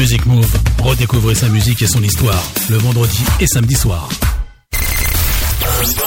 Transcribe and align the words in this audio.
Music 0.00 0.24
Move, 0.24 0.50
redécouvrez 0.82 1.34
sa 1.34 1.50
musique 1.50 1.82
et 1.82 1.86
son 1.86 2.02
histoire, 2.02 2.42
le 2.70 2.78
vendredi 2.78 3.22
et 3.38 3.46
samedi 3.46 3.74
soir. 3.74 4.08
5, 5.84 5.98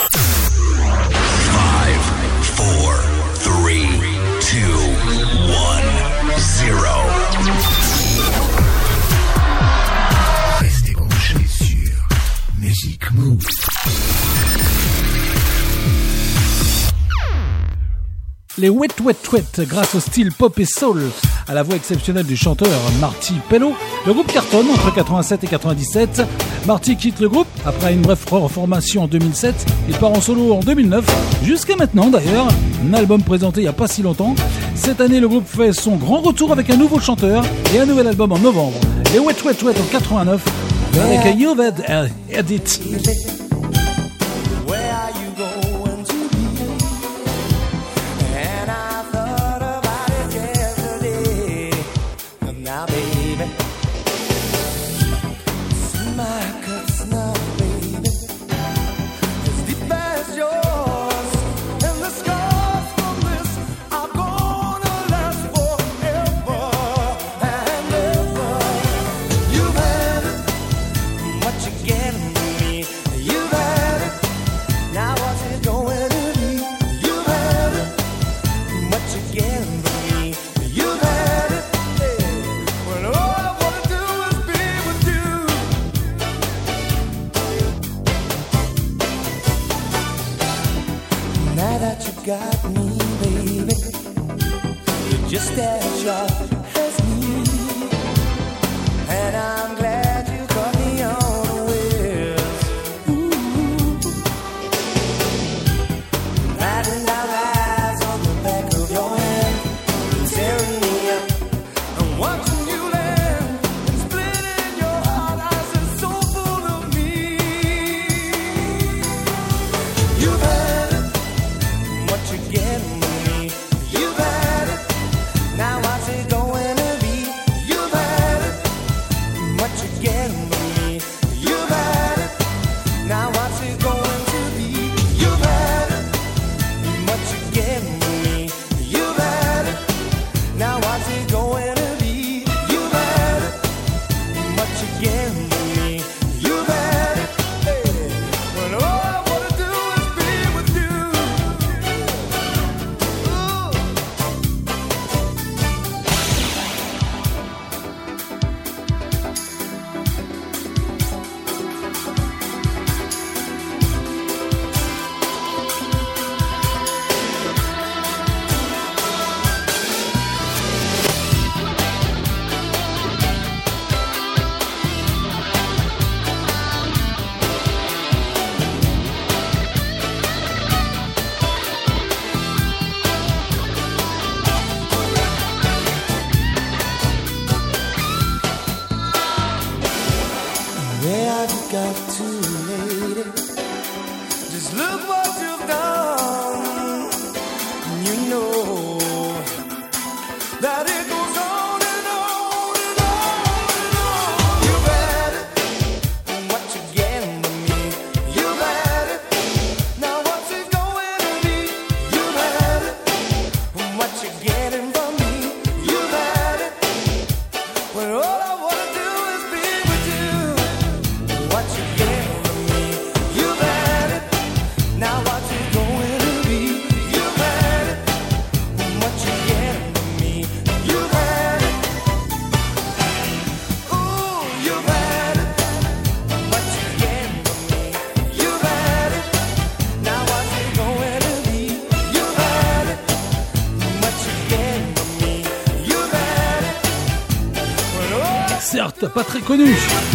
4, 2.34 2.56
3, 2.56 2.96
2, 3.46 3.52
1, 6.26 6.40
0. 6.40 6.78
Restez 10.60 10.94
branchés 10.94 11.48
sur 11.48 12.07
Music 12.60 13.12
Move. 13.12 13.46
Les 18.57 18.70
Wet 18.70 18.88
Wet 19.04 19.16
Wet, 19.32 19.68
grâce 19.68 19.94
au 19.94 20.00
style 20.00 20.32
pop 20.32 20.57
et 20.57 20.66
soul, 20.66 21.12
à 21.48 21.54
la 21.54 21.64
voix 21.64 21.75
exceptionnelle 21.75 22.25
du 22.25 22.36
chanteur 22.36 22.70
Marty 23.00 23.34
Pello, 23.50 23.73
le 24.05 24.13
groupe 24.13 24.31
cartonne 24.31 24.70
entre 24.70 24.94
87 24.94 25.44
et 25.44 25.48
97. 25.48 26.23
Marty 26.66 26.95
quitte 26.95 27.20
le 27.20 27.30
groupe 27.30 27.48
après 27.66 27.94
une 27.94 28.02
brève 28.02 28.23
reformation 28.30 29.04
en 29.04 29.08
2007. 29.08 29.53
Il 29.90 29.95
part 29.95 30.12
en 30.12 30.22
solo 30.22 30.53
en 30.53 30.59
2009, 30.59 31.05
jusqu'à 31.44 31.76
maintenant 31.76 32.09
d'ailleurs. 32.09 32.48
Un 32.90 32.94
album 32.94 33.22
présenté 33.22 33.62
il 33.62 33.64
n'y 33.64 33.70
a 33.70 33.73
pas 33.73 33.88
si 33.88 34.02
longtemps. 34.02 34.36
Cette 34.76 35.02
année, 35.02 35.20
le 35.20 35.27
groupe 35.27 35.48
fait 35.48 35.73
son 35.73 35.95
grand 35.95 36.22
retour 36.22 36.52
avec 36.52 36.70
un 36.70 36.77
nouveau 36.77 37.00
chanteur 37.00 37.44
et 37.73 37.80
un 37.80 37.86
nouvel 37.86 38.08
album 38.08 38.31
en 38.31 38.39
novembre. 38.39 38.80
Les 39.14 39.20
Wet 39.20 39.36
Wet 39.45 39.64
Wet 39.64 39.75
en 39.80 39.91
89, 39.91 40.44
avec 41.00 41.38
You've 41.38 41.59
Had 41.59 42.09
Edit. 42.30 43.33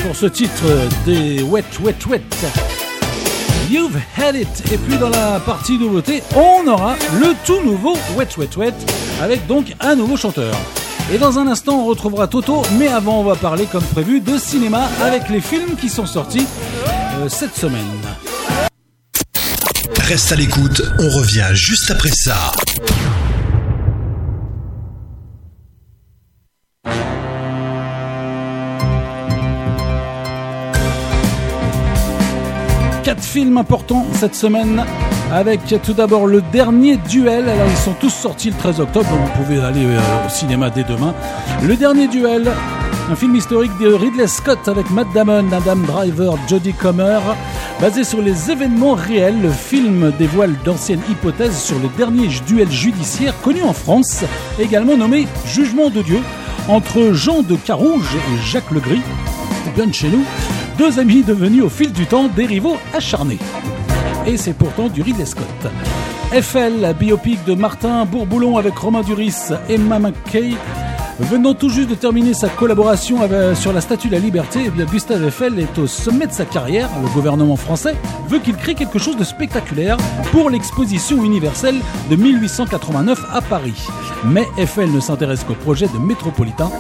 Pour 0.03 0.17
ce 0.17 0.27
titre 0.27 0.65
des 1.05 1.43
Wet 1.43 1.65
Wet 1.81 2.07
Wet. 2.09 2.23
You've 3.71 3.99
Had 4.17 4.37
It. 4.37 4.49
Et 4.73 4.79
puis 4.79 4.97
dans 4.97 5.09
la 5.09 5.41
partie 5.41 5.79
nouveauté, 5.79 6.23
on 6.35 6.67
aura 6.67 6.97
le 7.21 7.35
tout 7.45 7.63
nouveau 7.63 7.97
Wet 8.17 8.29
Wet 8.37 8.57
Wet 8.57 8.75
avec 9.23 9.47
donc 9.47 9.75
un 9.81 9.95
nouveau 9.95 10.17
chanteur. 10.17 10.55
Et 11.13 11.19
dans 11.19 11.39
un 11.39 11.47
instant, 11.47 11.81
on 11.81 11.87
retrouvera 11.87 12.27
Toto, 12.27 12.63
mais 12.79 12.89
avant, 12.89 13.21
on 13.21 13.25
va 13.25 13.37
parler 13.37 13.67
comme 13.67 13.85
prévu 13.85 14.21
de 14.21 14.37
cinéma 14.39 14.89
avec 15.03 15.29
les 15.29 15.41
films 15.41 15.77
qui 15.81 15.89
sont 15.89 16.07
sortis 16.07 16.47
euh, 17.19 17.29
cette 17.29 17.57
semaine. 17.57 17.85
Reste 20.01 20.33
à 20.33 20.37
l'écoute, 20.37 20.83
on 20.99 21.11
revient 21.11 21.49
juste 21.55 21.91
après 21.91 22.11
ça. 22.11 22.53
Film 33.29 33.59
important 33.59 34.07
cette 34.15 34.35
semaine 34.35 34.83
avec 35.31 35.61
tout 35.83 35.93
d'abord 35.93 36.27
le 36.27 36.41
dernier 36.41 36.97
duel. 36.97 37.47
Alors 37.47 37.69
ils 37.69 37.77
sont 37.77 37.93
tous 37.93 38.09
sortis 38.09 38.49
le 38.49 38.57
13 38.57 38.81
octobre, 38.81 39.07
vous 39.07 39.43
pouvez 39.43 39.61
aller 39.61 39.85
euh, 39.85 40.27
au 40.27 40.31
cinéma 40.31 40.71
dès 40.71 40.83
demain. 40.83 41.15
Le 41.63 41.77
dernier 41.77 42.09
duel 42.09 42.51
un 43.11 43.17
film 43.17 43.37
historique 43.37 43.73
de 43.81 43.93
Ridley 43.93 44.27
Scott 44.27 44.67
avec 44.67 44.91
Matt 44.91 45.09
Damon, 45.15 45.53
Adam 45.53 45.77
Driver, 45.77 46.37
Jodie 46.49 46.73
Comer. 46.73 47.21
Basé 47.81 48.03
sur 48.03 48.23
les 48.23 48.51
événements 48.51 48.95
réels, 48.95 49.41
le 49.41 49.51
film 49.51 50.11
dévoile 50.19 50.55
d'anciennes 50.65 51.03
hypothèses 51.11 51.59
sur 51.59 51.79
le 51.79 51.89
dernier 51.97 52.29
duel 52.47 52.71
judiciaire 52.71 53.39
connu 53.43 53.63
en 53.63 53.73
France, 53.75 54.25
également 54.59 54.97
nommé 54.97 55.27
Jugement 55.47 55.91
de 55.91 56.03
Dieu, 56.03 56.21
entre 56.67 57.13
Jean 57.13 57.43
de 57.43 57.57
Carouge 57.57 58.15
et 58.15 58.47
Jacques 58.47 58.71
Legris, 58.71 59.03
bien 59.75 59.87
de 59.87 59.95
chez 59.95 60.09
nous, 60.09 60.25
deux 60.79 60.99
amis 60.99 61.23
devenus 61.23 61.65
au 61.65 61.69
fil 61.69 61.93
du 61.93 62.07
temps 62.07 62.29
des 62.29 62.47
rivaux 62.47 62.77
acharnés. 62.95 63.39
Et 64.27 64.37
c'est 64.37 64.53
pourtant 64.53 64.89
du 64.89 65.03
Ridley 65.03 65.27
Scott. 65.27 65.45
FL, 66.33 66.95
biopic 66.99 67.45
de 67.45 67.55
Martin 67.55 68.05
Bourboulon 68.05 68.57
avec 68.57 68.77
Romain 68.79 69.03
Duris, 69.03 69.51
Emma 69.69 69.99
McKay, 69.99 70.53
Venant 71.21 71.53
tout 71.53 71.69
juste 71.69 71.91
de 71.91 71.97
terminer 71.97 72.33
sa 72.33 72.49
collaboration 72.49 73.19
sur 73.57 73.73
la 73.73 73.81
Statue 73.81 74.07
de 74.07 74.13
la 74.13 74.21
Liberté, 74.21 74.61
eh 74.67 74.85
Gustave 74.85 75.25
Eiffel 75.25 75.59
est 75.59 75.77
au 75.77 75.89
sommet 75.89 76.29
de 76.29 76.33
sa 76.33 76.45
carrière. 76.45 76.89
Le 77.03 77.09
gouvernement 77.09 77.57
français 77.57 77.97
veut 78.29 78.39
qu'il 78.39 78.55
crée 78.55 78.77
quelque 78.77 79.01
chose 79.01 79.17
de 79.17 79.25
spectaculaire 79.25 79.97
pour 80.31 80.49
l'exposition 80.49 81.25
universelle 81.25 81.81
de 82.09 82.15
1889 82.15 83.19
à 83.33 83.41
Paris. 83.41 83.85
Mais 84.27 84.47
Eiffel 84.59 84.93
ne 84.93 85.01
s'intéresse 85.01 85.43
qu'au 85.43 85.55
projet 85.55 85.89
de 85.89 85.99
métropolitain. 85.99 86.71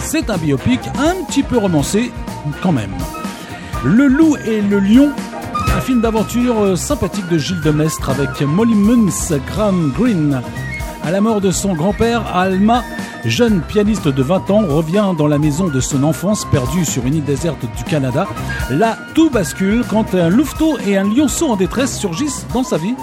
C'est 0.00 0.30
un 0.30 0.36
biopic 0.36 0.80
un 0.98 1.24
petit 1.28 1.44
peu 1.44 1.58
romancé 1.58 2.10
quand 2.62 2.72
même. 2.72 2.90
Le 3.84 4.06
loup 4.06 4.36
et 4.44 4.60
le 4.60 4.78
lion 4.78 5.10
un 5.76 5.80
film 5.80 6.00
d'aventure 6.00 6.60
euh, 6.60 6.76
sympathique 6.76 7.28
de 7.28 7.38
Gilles 7.38 7.60
Demestre 7.60 8.10
avec 8.10 8.40
Molly 8.40 8.74
Muns, 8.74 9.38
Graham 9.46 9.92
Greene. 9.96 10.42
À 11.04 11.10
la 11.10 11.20
mort 11.20 11.40
de 11.40 11.50
son 11.52 11.74
grand-père, 11.74 12.26
Alma 12.36 12.82
jeune 13.24 13.60
pianiste 13.60 14.08
de 14.08 14.22
20 14.22 14.50
ans, 14.50 14.62
revient 14.66 15.12
dans 15.16 15.26
la 15.26 15.38
maison 15.38 15.68
de 15.68 15.80
son 15.80 16.02
enfance 16.04 16.46
perdue 16.50 16.84
sur 16.84 17.06
une 17.06 17.16
île 17.16 17.24
déserte 17.24 17.64
du 17.76 17.84
Canada. 17.84 18.26
Là, 18.70 18.96
tout 19.14 19.30
bascule 19.30 19.84
quand 19.88 20.14
un 20.14 20.28
louveteau 20.28 20.78
et 20.86 20.96
un 20.96 21.04
lionceau 21.04 21.48
en 21.48 21.56
détresse 21.56 21.98
surgissent 21.98 22.46
dans 22.52 22.62
sa 22.62 22.78
vie. 22.78 22.94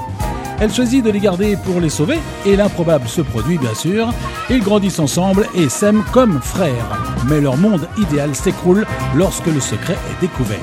Elle 0.59 0.73
choisit 0.73 1.03
de 1.03 1.11
les 1.11 1.19
garder 1.19 1.55
pour 1.55 1.79
les 1.79 1.89
sauver 1.89 2.17
et 2.45 2.55
l'improbable 2.55 3.07
se 3.07 3.21
produit 3.21 3.57
bien 3.57 3.75
sûr. 3.75 4.09
Ils 4.49 4.61
grandissent 4.61 4.99
ensemble 4.99 5.47
et 5.53 5.69
s'aiment 5.69 6.03
comme 6.11 6.41
frères. 6.41 6.97
Mais 7.29 7.41
leur 7.41 7.57
monde 7.57 7.87
idéal 7.97 8.33
s'écroule 8.33 8.85
lorsque 9.15 9.45
le 9.45 9.59
secret 9.59 9.93
est 9.93 10.21
découvert. 10.21 10.57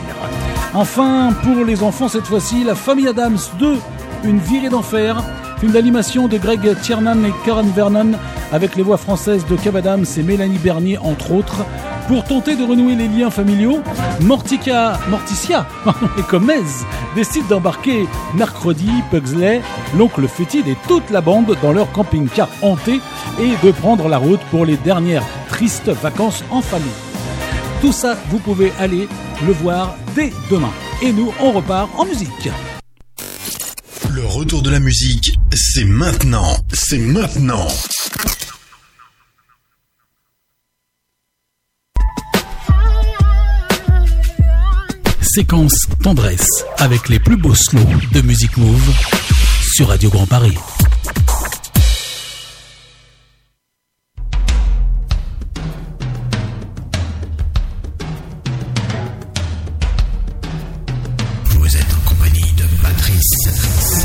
Enfin, 0.74 1.32
pour 1.44 1.64
les 1.64 1.84
enfants 1.84 2.08
cette 2.08 2.26
fois-ci, 2.26 2.64
La 2.64 2.74
famille 2.74 3.06
Adams 3.06 3.38
2, 3.60 3.78
une 4.24 4.38
virée 4.38 4.68
d'enfer, 4.68 5.22
film 5.58 5.72
d'animation 5.72 6.28
de 6.28 6.38
Greg 6.38 6.60
Tiernan 6.82 7.24
et 7.24 7.32
Karen 7.44 7.70
Vernon 7.70 8.12
avec 8.52 8.76
les 8.76 8.82
voix 8.82 8.96
françaises 8.96 9.46
de 9.46 9.56
Kev 9.56 9.78
et 9.78 10.22
Mélanie 10.22 10.58
Bernier 10.58 10.98
entre 10.98 11.32
autres. 11.32 11.64
Pour 12.08 12.24
tenter 12.24 12.54
de 12.54 12.64
renouer 12.64 12.94
les 12.94 13.08
liens 13.08 13.30
familiaux, 13.30 13.80
Mortica, 14.20 14.98
Morticia 15.08 15.66
et 16.18 16.22
Comez 16.22 16.60
décident 17.14 17.46
d'embarquer 17.48 18.06
mercredi 18.34 18.90
Pugsley, 19.10 19.62
l'oncle 19.96 20.28
fétide 20.28 20.68
et 20.68 20.76
toute 20.86 21.08
la 21.10 21.22
bande 21.22 21.56
dans 21.62 21.72
leur 21.72 21.90
camping-car 21.92 22.48
hanté 22.60 23.00
et 23.40 23.66
de 23.66 23.72
prendre 23.72 24.08
la 24.08 24.18
route 24.18 24.42
pour 24.50 24.66
les 24.66 24.76
dernières 24.76 25.24
tristes 25.48 25.88
vacances 25.88 26.44
en 26.50 26.60
famille. 26.60 26.88
Tout 27.80 27.92
ça, 27.92 28.16
vous 28.28 28.38
pouvez 28.38 28.72
aller 28.78 29.08
le 29.46 29.52
voir 29.52 29.94
dès 30.14 30.32
demain. 30.50 30.72
Et 31.02 31.12
nous, 31.12 31.32
on 31.40 31.52
repart 31.52 31.88
en 31.98 32.04
musique. 32.04 32.50
Retour 34.34 34.62
de 34.62 34.70
la 34.70 34.80
musique, 34.80 35.32
c'est 35.54 35.84
maintenant. 35.84 36.56
C'est 36.72 36.98
maintenant. 36.98 37.68
séquence 45.22 45.86
tendresse 46.02 46.46
avec 46.78 47.08
les 47.08 47.20
plus 47.20 47.36
beaux 47.36 47.54
slows 47.54 47.80
de 48.12 48.20
Music 48.22 48.56
Move 48.56 48.92
sur 49.76 49.88
Radio 49.88 50.10
Grand 50.10 50.26
Paris. 50.26 50.58
on 61.56 61.66
a 61.66 61.80
dark 61.84 62.14
canyon 63.04 63.94
road. 63.94 64.03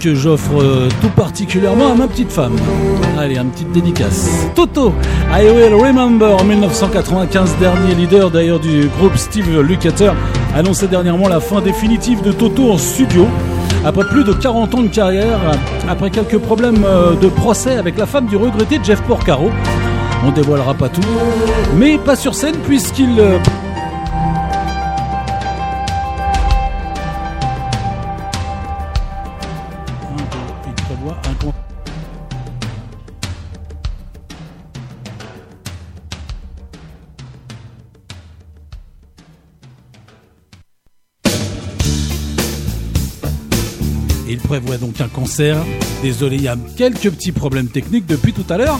Que 0.00 0.14
j'offre 0.14 0.62
euh, 0.62 0.88
tout 1.02 1.10
particulièrement 1.10 1.92
à 1.92 1.94
ma 1.94 2.08
petite 2.08 2.32
femme. 2.32 2.56
Allez, 3.18 3.36
un 3.36 3.44
petite 3.44 3.70
dédicace. 3.70 4.30
Toto, 4.54 4.94
I 5.30 5.44
Will 5.44 5.74
Remember 5.74 6.40
en 6.40 6.44
1995, 6.44 7.56
dernier 7.60 7.94
leader 7.94 8.30
d'ailleurs 8.30 8.60
du 8.60 8.88
groupe 8.98 9.16
Steve 9.16 9.60
Lukather, 9.60 10.14
annonçait 10.54 10.86
dernièrement 10.86 11.28
la 11.28 11.38
fin 11.38 11.60
définitive 11.60 12.22
de 12.22 12.32
Toto 12.32 12.72
en 12.72 12.78
studio. 12.78 13.26
Après 13.84 14.04
plus 14.04 14.24
de 14.24 14.32
40 14.32 14.74
ans 14.74 14.82
de 14.82 14.88
carrière, 14.88 15.38
après 15.88 16.10
quelques 16.10 16.38
problèmes 16.38 16.84
euh, 16.84 17.14
de 17.14 17.28
procès 17.28 17.76
avec 17.76 17.98
la 17.98 18.06
femme 18.06 18.26
du 18.26 18.36
regretté 18.36 18.80
Jeff 18.82 19.02
Porcaro, 19.02 19.50
on 20.26 20.30
dévoilera 20.30 20.74
pas 20.74 20.88
tout, 20.88 21.00
mais 21.76 21.98
pas 21.98 22.16
sur 22.16 22.34
scène 22.34 22.56
puisqu'il 22.66 23.20
donc 44.80 45.00
un 45.00 45.08
concert. 45.08 45.58
Désolé, 46.02 46.36
il 46.36 46.42
y 46.42 46.48
a 46.48 46.56
quelques 46.76 47.10
petits 47.10 47.32
problèmes 47.32 47.68
techniques 47.68 48.06
depuis 48.06 48.32
tout 48.32 48.44
à 48.48 48.56
l'heure. 48.56 48.78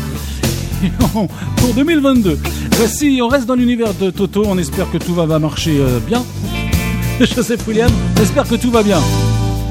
Pour 1.57 1.75
2022. 1.75 2.39
Voici, 2.73 3.21
on 3.23 3.29
reste 3.29 3.47
dans 3.47 3.55
l'univers 3.55 3.93
de 3.95 4.11
Toto. 4.11 4.45
On 4.47 4.59
espère 4.59 4.91
que 4.91 4.99
tout 4.99 5.15
va, 5.15 5.27
marcher 5.39 5.77
euh, 5.79 6.01
bien. 6.01 6.25
Joseph 7.21 7.67
William, 7.69 7.91
j'espère 8.17 8.49
que 8.49 8.55
tout 8.55 8.71
va 8.71 8.83
bien. 8.83 9.01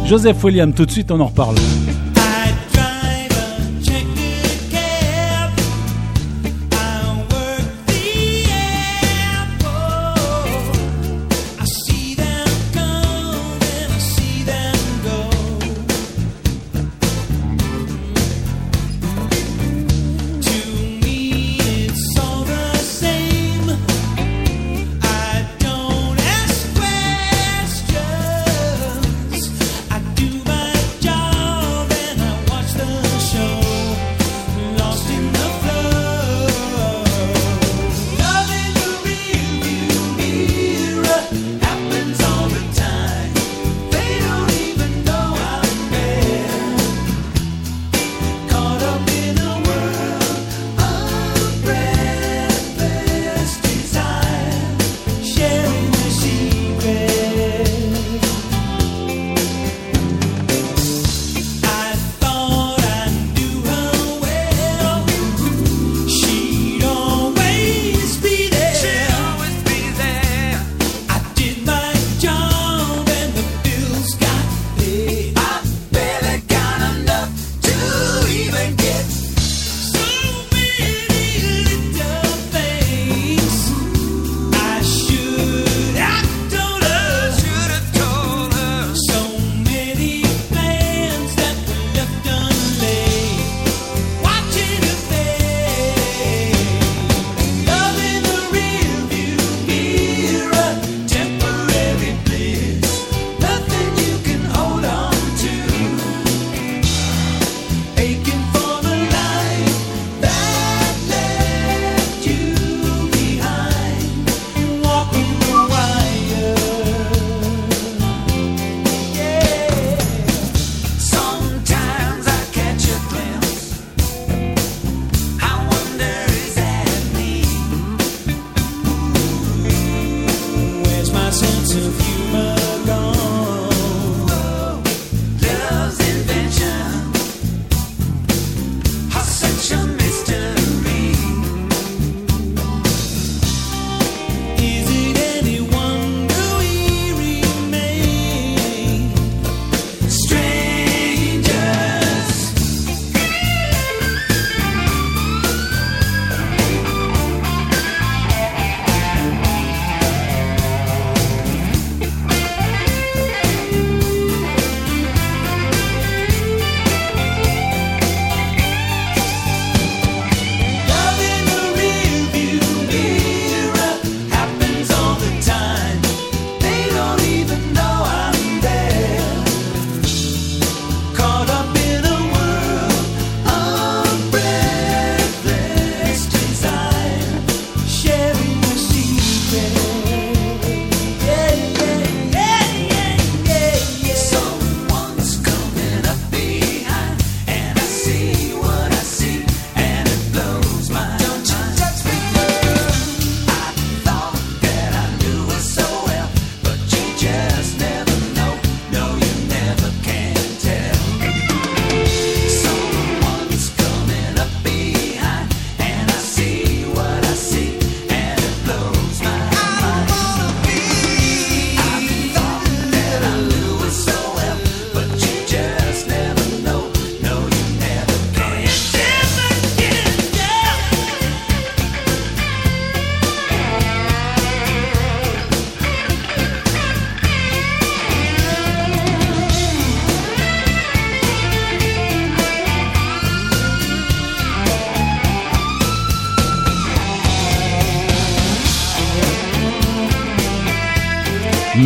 Joseph 0.05 0.43
William, 0.43 0.71
tout 0.71 0.86
de 0.86 0.91
suite, 0.91 1.12
on 1.12 1.19
en 1.19 1.27
reparle. 1.27 1.55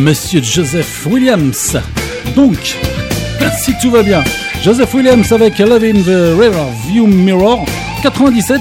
Monsieur 0.04 0.42
Joseph 0.42 1.06
Williams. 1.06 1.78
Donc, 2.36 2.76
si 3.62 3.72
tout 3.80 3.90
va 3.90 4.02
bien, 4.02 4.22
Joseph 4.62 4.92
Williams 4.92 5.32
avec 5.32 5.58
Love 5.58 5.82
in 5.82 6.02
the 6.02 6.38
River 6.38 6.66
View 6.86 7.06
Mirror 7.06 7.64
97 8.02 8.60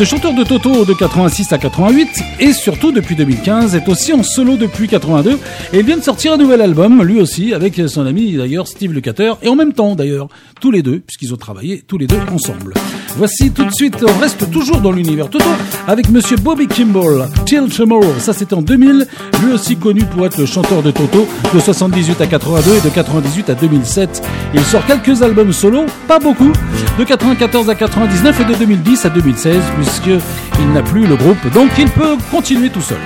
ce 0.00 0.04
chanteur 0.04 0.32
de 0.32 0.44
Toto 0.44 0.86
de 0.86 0.94
86 0.94 1.52
à 1.52 1.58
88 1.58 2.08
et 2.38 2.52
surtout 2.54 2.90
depuis 2.90 3.16
2015 3.16 3.74
est 3.74 3.86
aussi 3.88 4.14
en 4.14 4.22
solo 4.22 4.56
depuis 4.56 4.88
82 4.88 5.38
et 5.74 5.82
vient 5.82 5.98
de 5.98 6.02
sortir 6.02 6.32
un 6.32 6.36
nouvel 6.38 6.62
album, 6.62 7.02
lui 7.02 7.20
aussi, 7.20 7.52
avec 7.52 7.78
son 7.86 8.06
ami 8.06 8.32
d'ailleurs 8.32 8.66
Steve 8.66 8.92
Lukather 8.92 9.36
et 9.42 9.48
en 9.48 9.56
même 9.56 9.74
temps 9.74 9.96
d'ailleurs, 9.96 10.28
tous 10.60 10.70
les 10.70 10.82
deux, 10.82 11.00
puisqu'ils 11.00 11.34
ont 11.34 11.36
travaillé 11.36 11.82
tous 11.86 11.98
les 11.98 12.06
deux 12.06 12.20
ensemble. 12.32 12.72
Voici 13.16 13.50
tout 13.50 13.64
de 13.64 13.72
suite, 13.72 13.96
on 14.02 14.18
reste 14.20 14.50
toujours 14.50 14.80
dans 14.80 14.92
l'univers 14.92 15.28
Toto 15.28 15.44
avec 15.86 16.08
monsieur 16.08 16.36
Bobby 16.38 16.66
Kimball, 16.66 17.28
Till 17.44 17.68
Tomorrow, 17.68 18.14
ça 18.20 18.32
c'était 18.32 18.54
en 18.54 18.62
2000, 18.62 19.06
lui 19.42 19.52
aussi 19.52 19.76
connu 19.76 20.04
pour 20.04 20.26
être 20.26 20.38
le 20.38 20.46
chanteur 20.46 20.82
de 20.82 20.90
Toto 20.90 21.28
de 21.54 21.60
78 21.60 22.20
à 22.20 22.26
82 22.26 22.76
et 22.76 22.80
de 22.80 22.88
98 22.88 23.50
à 23.50 23.54
2007. 23.54 24.22
Il 24.54 24.64
sort 24.64 24.84
quelques 24.86 25.22
albums 25.22 25.52
solo, 25.52 25.86
pas 26.06 26.18
beaucoup, 26.18 26.52
de 26.98 27.04
94 27.04 27.70
à 27.70 27.74
99 27.74 28.40
et 28.40 28.44
de 28.44 28.54
2010 28.54 29.06
à 29.06 29.08
2016 29.10 29.56
puisqu'il 29.76 30.72
n'a 30.72 30.82
plus 30.82 31.06
le 31.06 31.16
groupe, 31.16 31.38
donc 31.54 31.70
il 31.78 31.90
peut 31.90 32.16
continuer 32.30 32.70
tout 32.70 32.82
seul. 32.82 32.98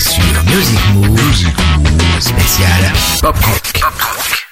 Sur 0.00 0.42
Music 0.44 0.80
Move, 0.94 2.20
spécial 2.20 2.92
Pop 3.20 3.36
Rock. 3.44 3.80
Ah, 3.84 4.45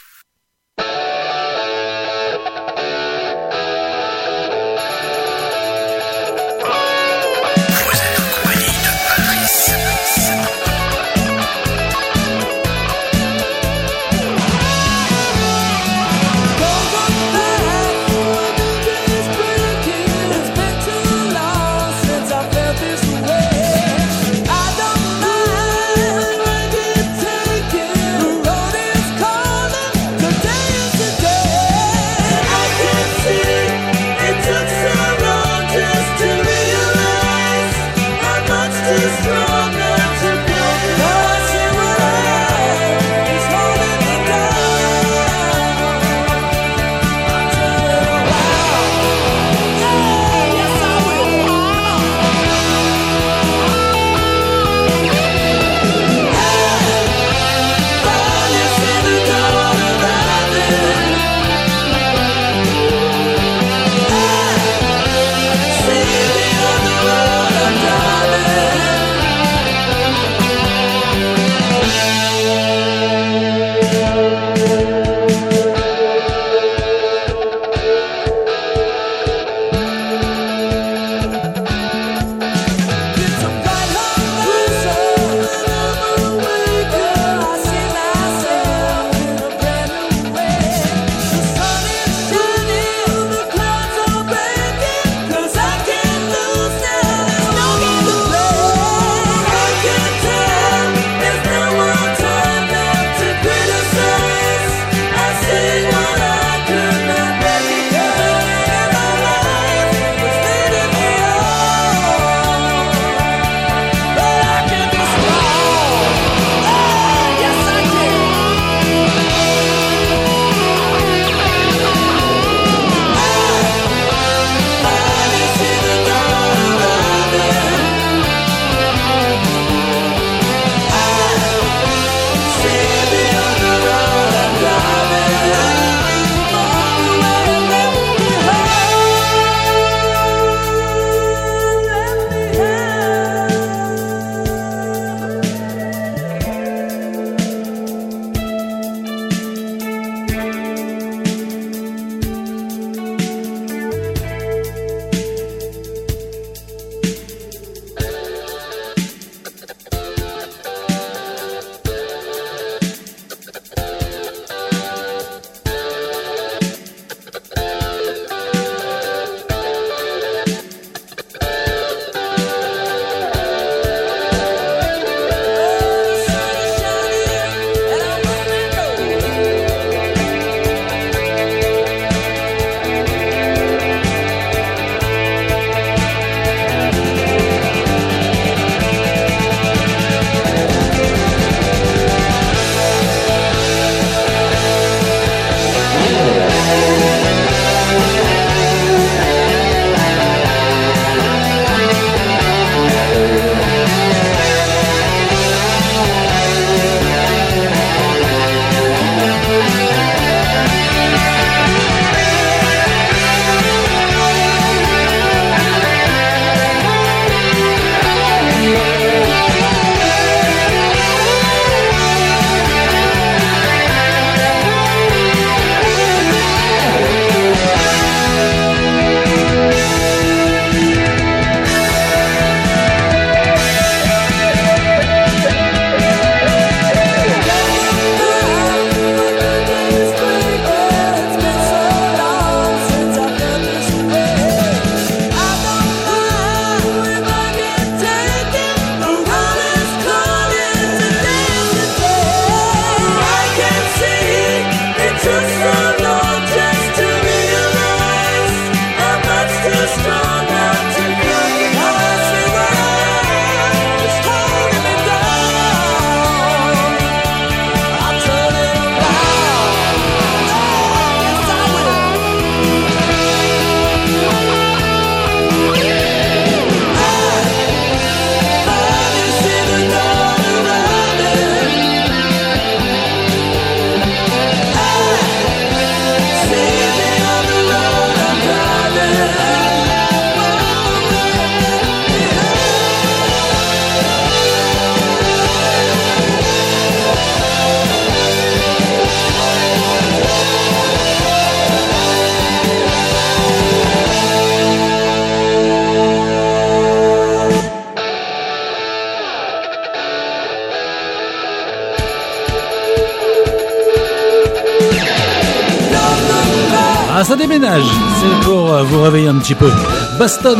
petit 319.44 319.54
peu. 319.54 319.70
Boston, 320.18 320.58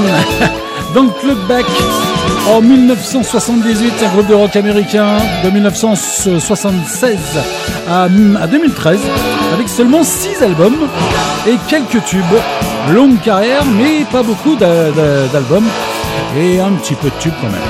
dans 0.94 1.05
le 1.05 1.11
club 1.20 1.38
back. 1.49 1.64
En 2.51 2.61
1978, 2.61 3.92
un 4.05 4.09
groupe 4.12 4.27
de 4.27 4.35
rock 4.35 4.55
américain 4.57 5.16
de 5.42 5.49
1976 5.49 7.18
à, 7.88 8.09
2013, 8.09 9.01
avec 9.55 9.70
seulement 9.70 10.05
6 10.05 10.42
albums 10.42 10.87
et 11.49 11.55
quelques 11.70 12.05
tubes. 12.05 12.25
Longue 12.92 13.18
carrière, 13.23 13.64
mais 13.64 14.05
pas 14.12 14.23
beaucoup 14.23 14.55
d'albums 14.55 15.68
et 16.37 16.61
un 16.61 16.73
petit 16.73 16.94
peu 16.94 17.09
de 17.09 17.14
tubes 17.20 17.33
quand 17.40 17.51
même. 17.51 17.62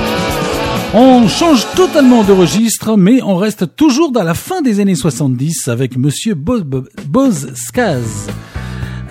On 0.93 1.29
change 1.29 1.65
totalement 1.77 2.25
de 2.25 2.33
registre, 2.33 2.97
mais 2.97 3.21
on 3.21 3.37
reste 3.37 3.77
toujours 3.77 4.11
dans 4.11 4.23
la 4.23 4.33
fin 4.33 4.61
des 4.61 4.81
années 4.81 4.95
70 4.95 5.69
avec 5.69 5.97
Monsieur 5.97 6.35
Boz 6.35 7.53
Skaz 7.55 8.27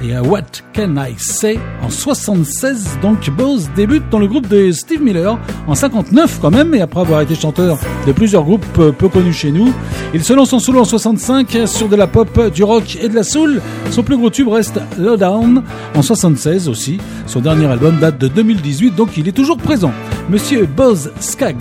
et 0.09 0.19
What 0.19 0.43
Can 0.75 0.95
I 0.97 1.15
Say 1.19 1.59
en 1.83 1.91
76. 1.91 2.99
Donc 3.03 3.29
Bose 3.31 3.71
débute 3.77 4.09
dans 4.11 4.19
le 4.19 4.27
groupe 4.27 4.49
de 4.49 4.73
Steve 4.73 5.03
Miller 5.03 5.39
en 5.67 5.75
59 5.75 6.39
quand 6.41 6.51
même, 6.51 6.75
et 6.75 6.81
après 6.81 7.01
avoir 7.01 7.21
été 7.21 7.35
chanteur 7.35 7.79
de 8.07 8.13
plusieurs 8.13 8.45
groupes 8.45 8.67
peu, 8.73 9.09
connus 9.09 9.33
chez 9.33 9.51
nous, 9.51 9.73
il 10.13 10.25
se 10.25 10.33
lance 10.33 10.53
en 10.53 10.59
solo 10.59 10.81
en 10.81 10.85
65 10.85 11.59
sur 11.67 11.89
de 11.89 11.97
la 11.97 12.07
pop, 12.07 12.53
du 12.53 12.65
rock 12.65 12.99
et 13.01 13.09
de 13.09 13.15
la 13.15 13.23
soul. 13.23 13.61
Son 13.91 14.03
plus 14.03 14.17
gros 14.17 14.31
tube 14.31 14.49
reste 14.49 14.81
Lowdown 14.99 15.63
en 15.95 16.03
76 16.03 16.69
aussi. 16.69 16.99
Son 17.27 17.41
dernier 17.41 17.67
album 17.67 17.99
date 17.99 18.19
de 18.19 18.29
2018, 18.29 18.95
donc 18.95 19.17
il 19.17 19.29
est 19.29 19.33
toujours 19.33 19.59
présent. 19.59 19.93
Monsieur 20.29 20.67
Bose 20.67 21.11
Skaggs, 21.21 21.57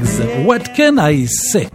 What 0.46 0.60
Can 0.76 0.96
I 1.00 1.28
Say? 1.28 1.68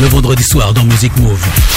Le 0.00 0.06
vendredi 0.08 0.42
soir 0.42 0.74
dans 0.74 0.82
Music 0.84 1.16
Move. 1.18 1.75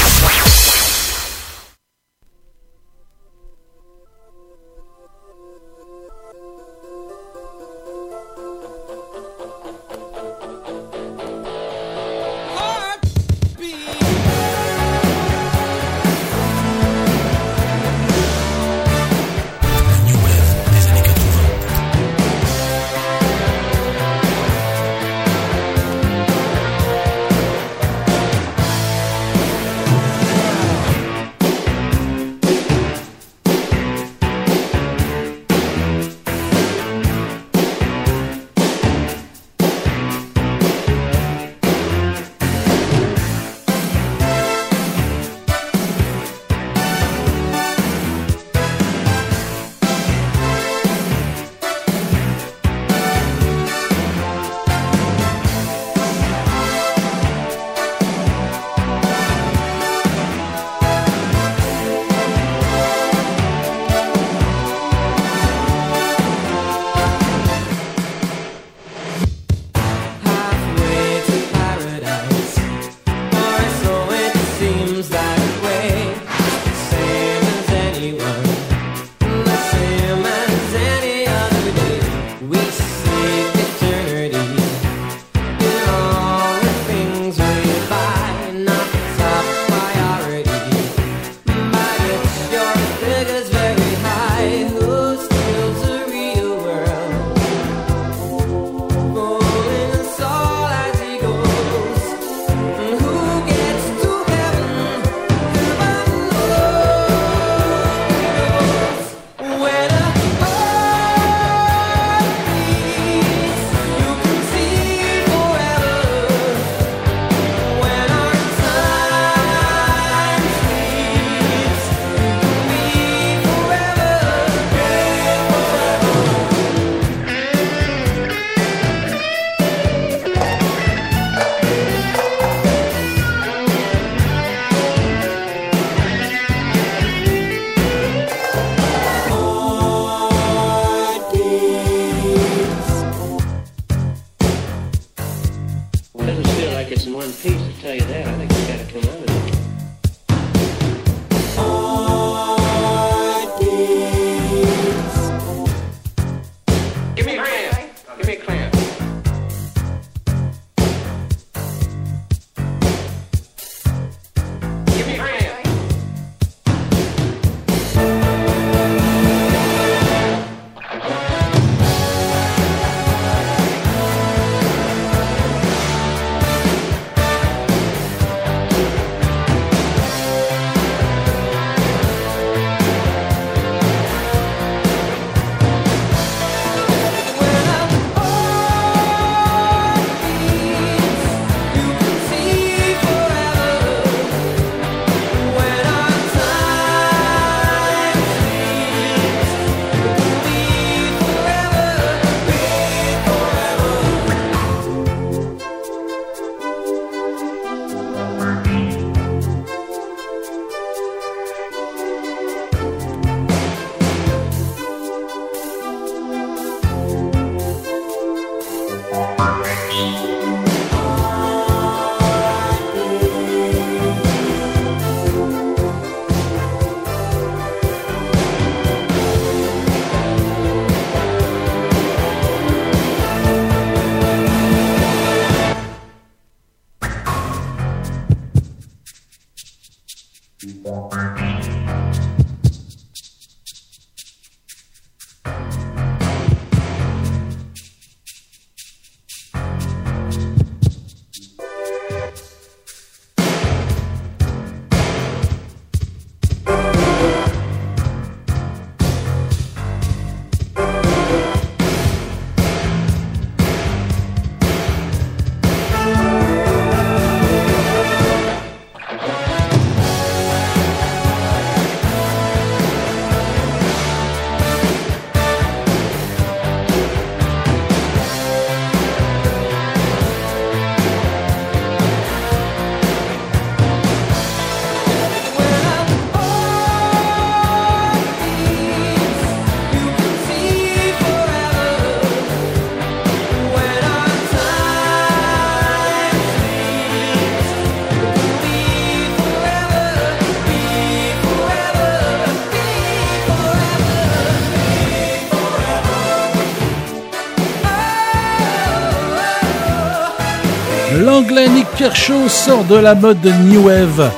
L'anglais 311.29 311.69
Nick 311.69 311.85
Kershaw 311.95 312.49
sort 312.49 312.85
de 312.85 312.95
la 312.95 313.13
mode 313.13 313.45
New 313.65 313.85
Wave, 313.85 314.31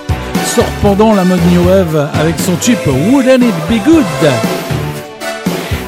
sort 0.46 0.66
pendant 0.82 1.16
la 1.16 1.24
mode 1.24 1.40
New 1.50 1.66
Wave 1.66 2.10
avec 2.20 2.38
son 2.38 2.54
tube 2.58 2.76
Wouldn't 2.86 3.42
It 3.42 3.56
Be 3.70 3.82
Good? 3.86 4.04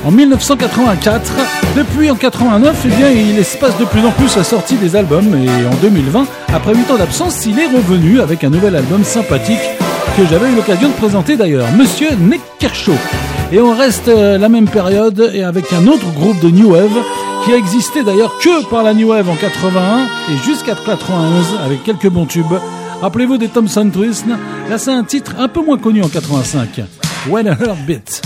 En 0.05 0.11
1984. 0.11 1.33
Depuis 1.75 2.09
en 2.09 2.15
89, 2.15 2.85
eh 2.85 3.19
il 3.19 3.37
espace 3.37 3.77
de 3.77 3.83
plus 3.83 3.99
en 4.05 4.11
plus 4.11 4.33
la 4.37 4.45
sortie 4.45 4.77
des 4.77 4.95
albums 4.95 5.35
et 5.35 5.67
en 5.67 5.75
2020, 5.81 6.25
après 6.53 6.73
8 6.73 6.91
ans 6.91 6.97
d'absence, 6.97 7.45
il 7.47 7.59
est 7.59 7.67
revenu 7.67 8.21
avec 8.21 8.45
un 8.45 8.49
nouvel 8.49 8.73
album 8.73 9.03
sympathique 9.03 9.59
que 10.15 10.25
j'avais 10.25 10.49
eu 10.49 10.55
l'occasion 10.55 10.87
de 10.87 10.93
présenter 10.93 11.35
d'ailleurs, 11.35 11.67
Monsieur 11.77 12.11
Nick 12.17 12.41
Kershaw. 12.59 12.95
Et 13.51 13.59
on 13.59 13.75
reste 13.75 14.07
euh, 14.07 14.37
la 14.37 14.47
même 14.47 14.69
période 14.69 15.31
et 15.33 15.43
avec 15.43 15.73
un 15.73 15.85
autre 15.85 16.09
groupe 16.15 16.39
de 16.39 16.49
New 16.49 16.71
Wave 16.71 16.97
qui 17.45 17.53
a 17.53 17.57
existé 17.57 18.03
d'ailleurs 18.03 18.37
que 18.39 18.69
par 18.69 18.83
la 18.83 18.93
New 18.93 19.09
Wave 19.09 19.29
en 19.29 19.35
81 19.35 20.05
et 20.31 20.37
jusqu'à 20.45 20.75
91 20.75 21.59
avec 21.63 21.83
quelques 21.83 22.09
bons 22.09 22.25
tubes. 22.25 22.53
Rappelez-vous 23.01 23.37
des 23.37 23.49
Thompson 23.49 23.89
Twist, 23.91 24.25
là 24.69 24.77
c'est 24.77 24.91
un 24.91 25.03
titre 25.03 25.35
un 25.37 25.47
peu 25.47 25.61
moins 25.61 25.77
connu 25.77 26.01
en 26.01 26.09
85, 26.09 26.81
When 27.27 27.47
a 27.47 27.51
Heartbeat. 27.51 28.21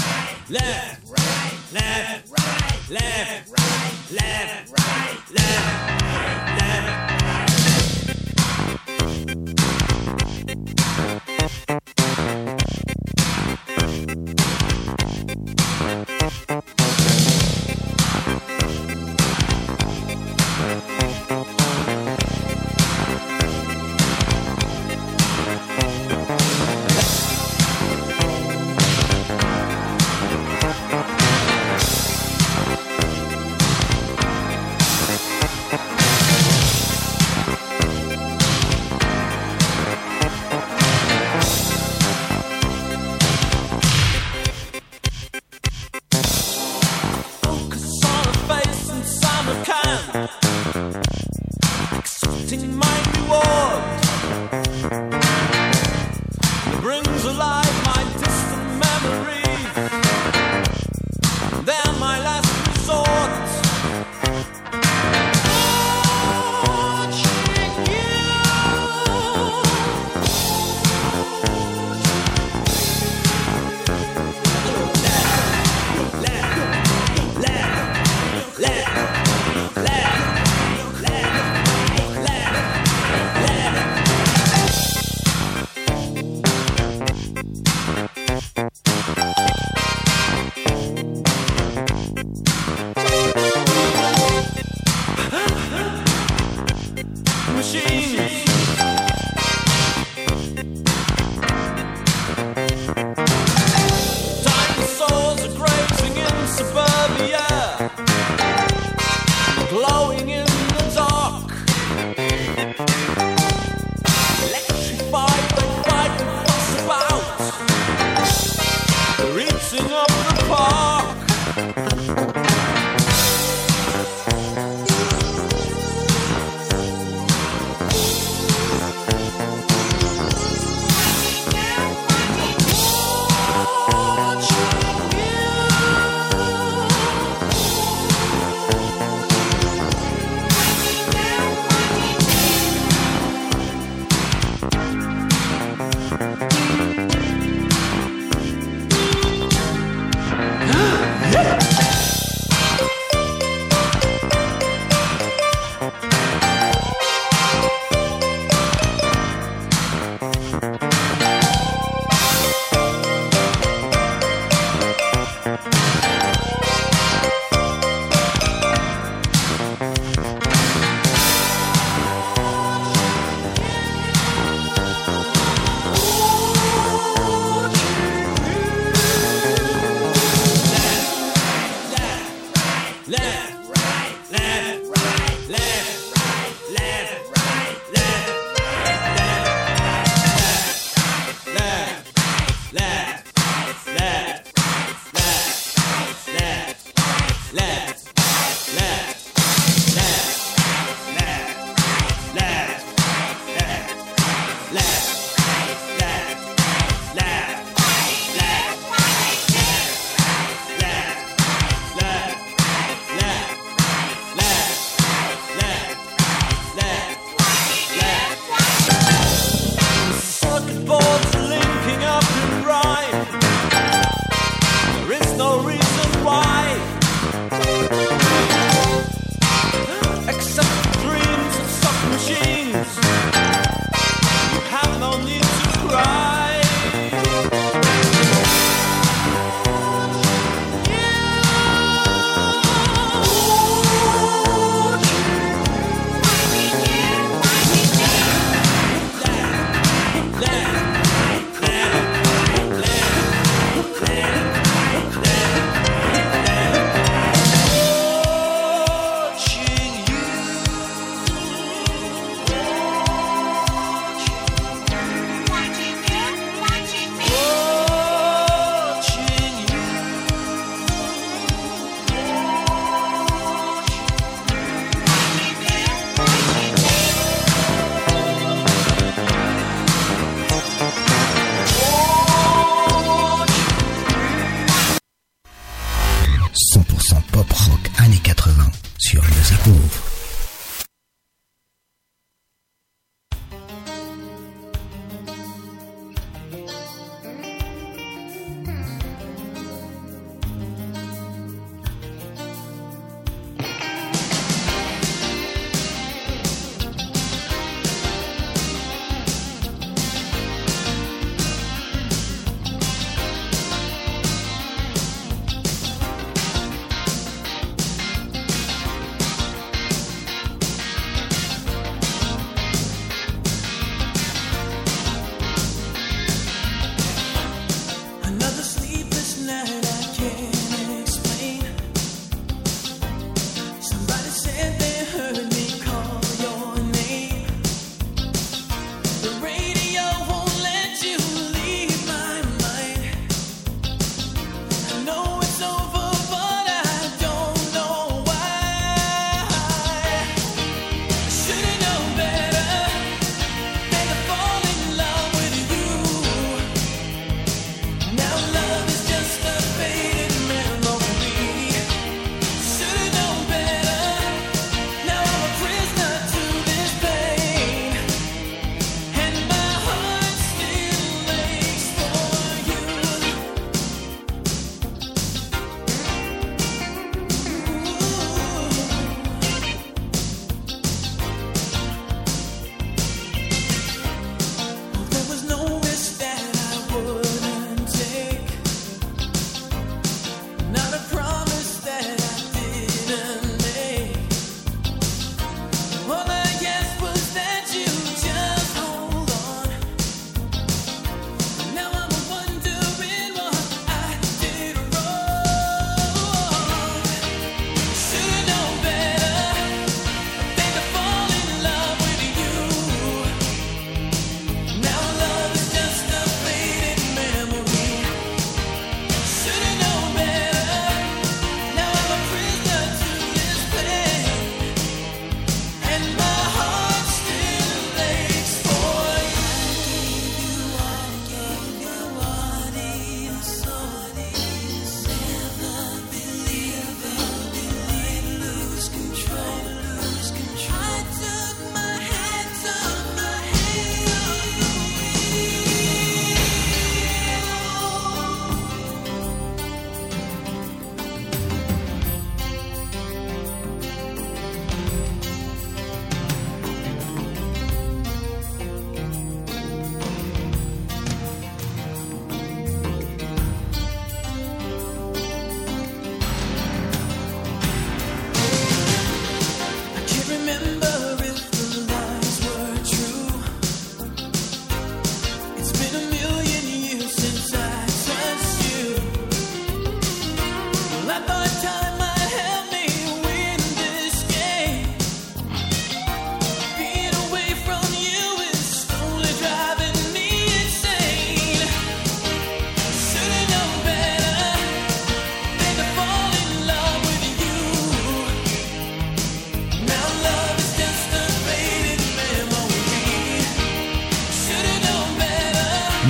left. 183.08 183.57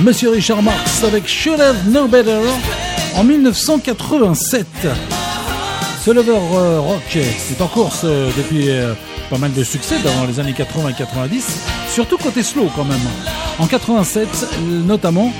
Monsieur 0.08 0.30
Richard 0.30 0.62
Marx 0.62 1.04
avec 1.04 1.28
Should 1.28 1.60
Have 1.60 1.76
Know 1.90 2.08
Better 2.08 2.40
en 3.14 3.24
1987. 3.24 4.66
Ce 6.02 6.10
lover 6.10 6.32
euh, 6.32 6.80
rock 6.80 7.14
est 7.14 7.60
en 7.60 7.66
course 7.66 8.00
euh, 8.04 8.30
depuis 8.34 8.70
euh, 8.70 8.94
pas 9.28 9.36
mal 9.36 9.52
de 9.52 9.62
succès 9.62 9.96
dans 9.98 10.24
les 10.24 10.40
années 10.40 10.54
80 10.54 10.88
et 10.88 10.94
90, 10.94 11.58
surtout 11.90 12.16
côté 12.16 12.42
slow 12.42 12.70
quand 12.74 12.86
même. 12.86 12.98
En 13.58 13.66
87 13.66 14.26
notamment, 14.86 15.30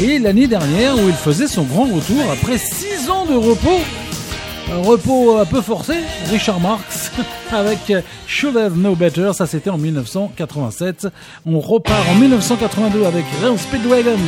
et 0.00 0.20
l'année 0.20 0.46
dernière 0.46 0.94
où 0.94 1.08
il 1.08 1.14
faisait 1.14 1.48
son 1.48 1.64
grand 1.64 1.86
retour 1.86 2.22
après 2.32 2.58
6 2.58 3.10
ans 3.10 3.26
de 3.26 3.34
repos. 3.34 3.80
Repos 4.84 5.38
un 5.38 5.46
peu 5.46 5.60
forcé, 5.60 5.94
Richard 6.30 6.60
Marx 6.60 7.10
avec 7.50 7.92
Should 8.42 8.56
Have 8.56 8.96
Better, 8.96 9.30
ça 9.34 9.46
c'était 9.46 9.70
en 9.70 9.78
1987. 9.78 11.06
On 11.46 11.60
repart 11.60 12.08
en 12.10 12.16
1982 12.16 13.04
avec 13.04 13.24
Real 13.40 13.56
Speedwagon, 13.56 14.18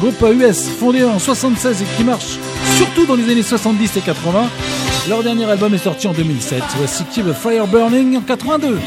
groupe 0.00 0.22
US 0.34 0.68
fondé 0.68 1.02
en 1.02 1.18
76 1.18 1.80
et 1.80 1.84
qui 1.96 2.04
marche 2.04 2.36
surtout 2.76 3.06
dans 3.06 3.14
les 3.14 3.24
années 3.32 3.42
70 3.42 3.96
et 3.96 4.00
80. 4.02 4.50
Leur 5.08 5.22
dernier 5.22 5.46
album 5.46 5.72
est 5.72 5.78
sorti 5.78 6.06
en 6.08 6.12
2007. 6.12 6.62
Voici 6.76 7.04
Keep 7.04 7.32
Fire 7.32 7.66
Burning 7.66 8.18
en 8.18 8.20
82. 8.20 8.78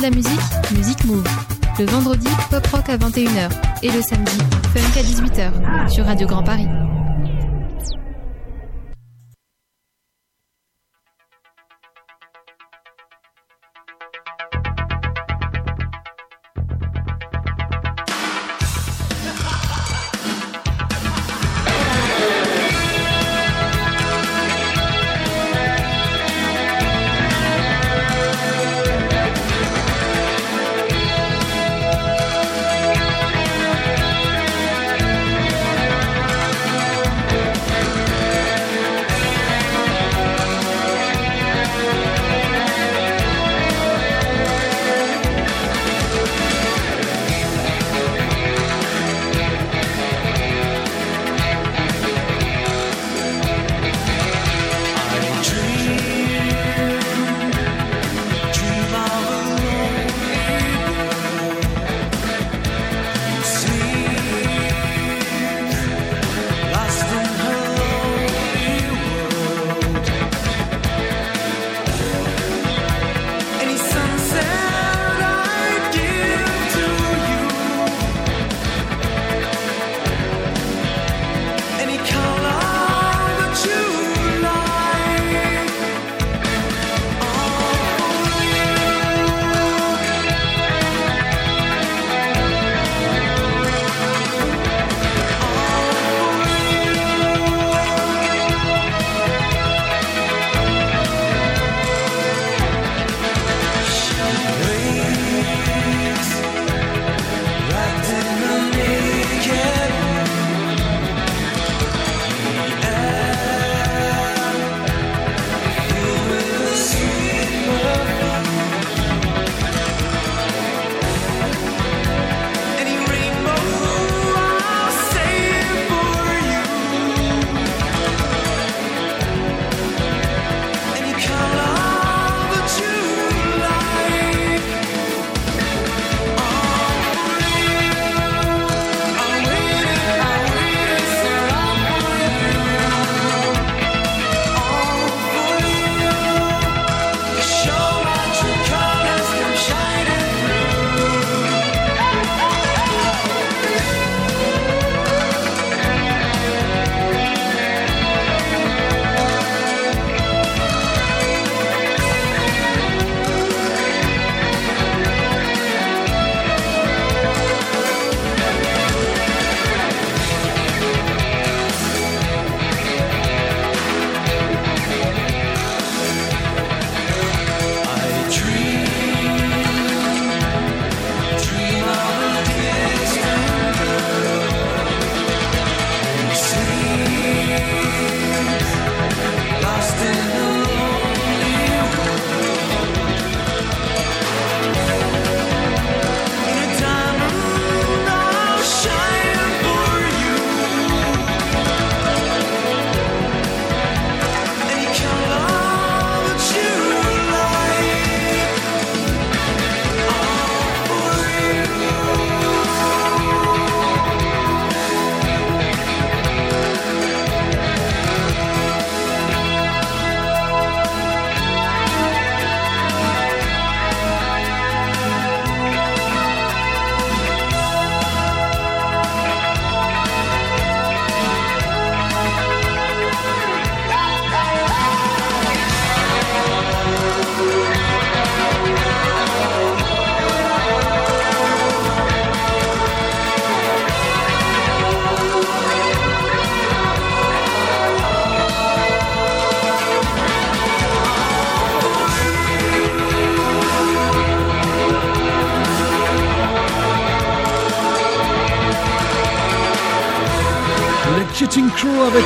De 0.00 0.04
la 0.04 0.10
musique 0.10 0.40
Musique 0.74 1.04
Move. 1.04 1.24
Le 1.78 1.84
vendredi, 1.86 2.26
pop 2.50 2.66
rock 2.68 2.88
à 2.88 2.96
21h. 2.96 3.50
Et 3.82 3.90
le 3.90 4.00
samedi, 4.00 4.38
funk 4.74 4.98
à 4.98 5.02
18h. 5.02 5.88
Sur 5.90 6.06
Radio 6.06 6.26
Grand 6.26 6.42
Paris. 6.42 6.68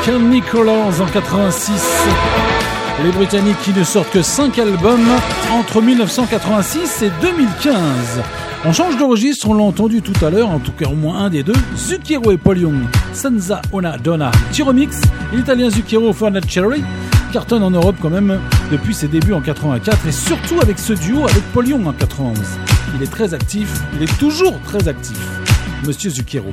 Avec 0.06 0.20
Nicholas 0.28 1.00
en 1.00 1.06
86. 1.06 1.82
Les 3.04 3.10
Britanniques 3.10 3.60
qui 3.62 3.72
ne 3.72 3.82
sortent 3.84 4.10
que 4.10 4.22
5 4.22 4.58
albums 4.58 5.08
entre 5.52 5.80
1986 5.80 7.02
et 7.02 7.10
2015. 7.22 7.76
On 8.66 8.72
change 8.72 8.98
de 8.98 9.02
registre, 9.02 9.48
on 9.48 9.54
l'a 9.54 9.62
entendu 9.62 10.02
tout 10.02 10.24
à 10.24 10.30
l'heure, 10.30 10.50
en 10.50 10.58
tout 10.58 10.72
cas 10.72 10.88
au 10.88 10.94
moins 10.94 11.24
un 11.24 11.30
des 11.30 11.42
deux. 11.42 11.54
Zucchero 11.76 12.32
et 12.32 12.36
Paul 12.36 12.58
Senza 13.12 13.62
Ona 13.72 13.96
Donna, 13.96 14.30
Tiromix, 14.52 15.00
l'italien 15.32 15.70
Zucchero 15.70 16.14
Cherry, 16.48 16.82
cartonne 17.32 17.62
en 17.62 17.70
Europe 17.70 17.96
quand 18.02 18.10
même 18.10 18.38
depuis 18.70 18.94
ses 18.94 19.08
débuts 19.08 19.32
en 19.32 19.40
84 19.40 20.06
et 20.06 20.12
surtout 20.12 20.60
avec 20.60 20.78
ce 20.78 20.92
duo 20.92 21.24
avec 21.24 21.42
Paul 21.52 21.66
en 21.72 21.92
91. 21.92 22.38
Il 22.96 23.02
est 23.02 23.10
très 23.10 23.32
actif, 23.32 23.70
il 23.96 24.02
est 24.02 24.18
toujours 24.18 24.60
très 24.66 24.86
actif, 24.86 25.18
Monsieur 25.86 26.10
Zucchero. 26.10 26.52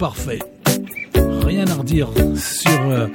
Parfait. 0.00 0.38
Rien 1.44 1.66
à 1.66 1.74
redire 1.74 2.08
sur 2.34 2.80
euh, 2.88 3.06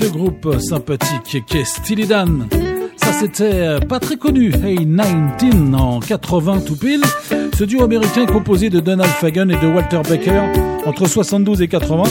ce 0.00 0.06
groupe 0.06 0.58
sympathique 0.58 1.44
qui 1.46 1.58
est 1.58 1.64
Steely 1.64 2.08
Dan. 2.08 2.48
Ça 2.96 3.12
c'était 3.12 3.44
euh, 3.52 3.78
pas 3.78 4.00
très 4.00 4.16
connu, 4.16 4.52
Hey 4.64 4.84
19 4.84 5.80
en 5.80 6.00
80 6.00 6.62
tout 6.66 6.74
pile. 6.74 7.02
Ce 7.56 7.62
duo 7.62 7.84
américain 7.84 8.26
composé 8.26 8.68
de 8.68 8.80
Donald 8.80 9.12
Fagan 9.12 9.48
et 9.48 9.56
de 9.56 9.66
Walter 9.68 10.00
Baker 10.08 10.42
entre 10.84 11.06
72 11.06 11.62
et 11.62 11.68
80 11.68 12.02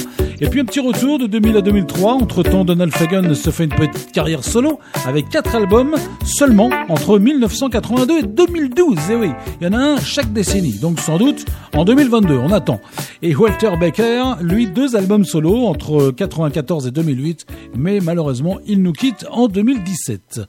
et 0.41 0.47
puis 0.47 0.59
un 0.59 0.65
petit 0.65 0.79
retour 0.79 1.19
de 1.19 1.27
2000 1.27 1.57
à 1.57 1.61
2003. 1.61 2.13
Entre 2.13 2.43
temps, 2.43 2.65
Donald 2.65 2.93
Fagan 2.93 3.33
se 3.33 3.49
fait 3.49 3.65
une 3.65 3.69
petite 3.69 4.11
carrière 4.11 4.43
solo 4.43 4.79
avec 5.05 5.29
quatre 5.29 5.55
albums 5.55 5.95
seulement 6.25 6.69
entre 6.89 7.19
1982 7.19 8.19
et 8.19 8.23
2012. 8.23 8.97
Et 9.11 9.15
oui, 9.15 9.31
il 9.61 9.67
y 9.67 9.69
en 9.69 9.73
a 9.73 9.77
un 9.77 9.97
chaque 9.99 10.31
décennie. 10.33 10.77
Donc 10.79 10.99
sans 10.99 11.17
doute 11.17 11.45
en 11.75 11.85
2022, 11.85 12.37
on 12.37 12.51
attend. 12.51 12.79
Et 13.21 13.35
Walter 13.35 13.71
Baker, 13.79 14.23
lui, 14.41 14.67
deux 14.67 14.95
albums 14.95 15.25
solo 15.25 15.65
entre 15.65 16.11
94 16.11 16.87
et 16.87 16.91
2008. 16.91 17.45
Mais 17.77 17.99
malheureusement, 18.01 18.59
il 18.65 18.81
nous 18.81 18.93
quitte 18.93 19.25
en 19.31 19.47
2017. 19.47 20.41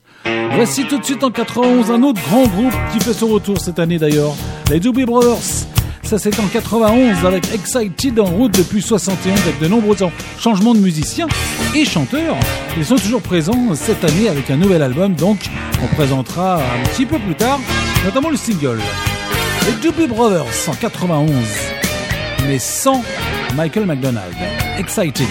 Voici 0.55 0.85
tout 0.85 0.97
de 0.97 1.03
suite 1.03 1.23
en 1.23 1.31
91 1.31 1.91
un 1.91 2.03
autre 2.03 2.21
grand 2.29 2.47
groupe 2.47 2.73
qui 2.93 2.99
fait 2.99 3.13
son 3.13 3.27
retour 3.27 3.59
cette 3.59 3.79
année 3.79 3.97
d'ailleurs. 3.97 4.33
Les 4.69 4.79
Doobie 4.79 5.05
Brothers. 5.05 5.67
Ça 6.05 6.19
c'est 6.19 6.39
en 6.39 6.47
91 6.47 7.25
avec 7.25 7.51
Excited 7.51 8.19
en 8.19 8.25
route 8.25 8.55
depuis 8.55 8.79
71 8.79 9.41
avec 9.41 9.59
de 9.59 9.67
nombreux 9.67 9.97
changements 10.39 10.75
de 10.75 10.79
musiciens 10.79 11.27
et 11.73 11.83
chanteurs. 11.83 12.37
Ils 12.77 12.85
sont 12.85 12.97
toujours 12.97 13.23
présents 13.23 13.73
cette 13.73 14.03
année 14.03 14.29
avec 14.29 14.51
un 14.51 14.57
nouvel 14.57 14.83
album 14.83 15.15
donc 15.15 15.39
on 15.83 15.87
présentera 15.95 16.57
un 16.57 16.83
petit 16.89 17.07
peu 17.07 17.17
plus 17.17 17.33
tard 17.33 17.59
notamment 18.03 18.29
le 18.29 18.37
single. 18.37 18.79
Les 19.65 19.73
Doobie 19.81 20.07
Brothers 20.07 20.45
en 20.67 20.75
91 20.75 21.31
mais 22.47 22.59
sans 22.59 23.03
Michael 23.55 23.87
McDonald. 23.87 24.35
Excited. 24.77 25.25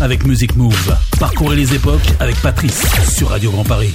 Avec 0.00 0.24
Music 0.24 0.56
Move. 0.56 0.96
Parcourez 1.18 1.56
les 1.56 1.74
époques 1.74 2.14
avec 2.18 2.36
Patrice 2.40 2.82
sur 3.14 3.28
Radio 3.28 3.50
Grand 3.50 3.64
Paris. 3.64 3.94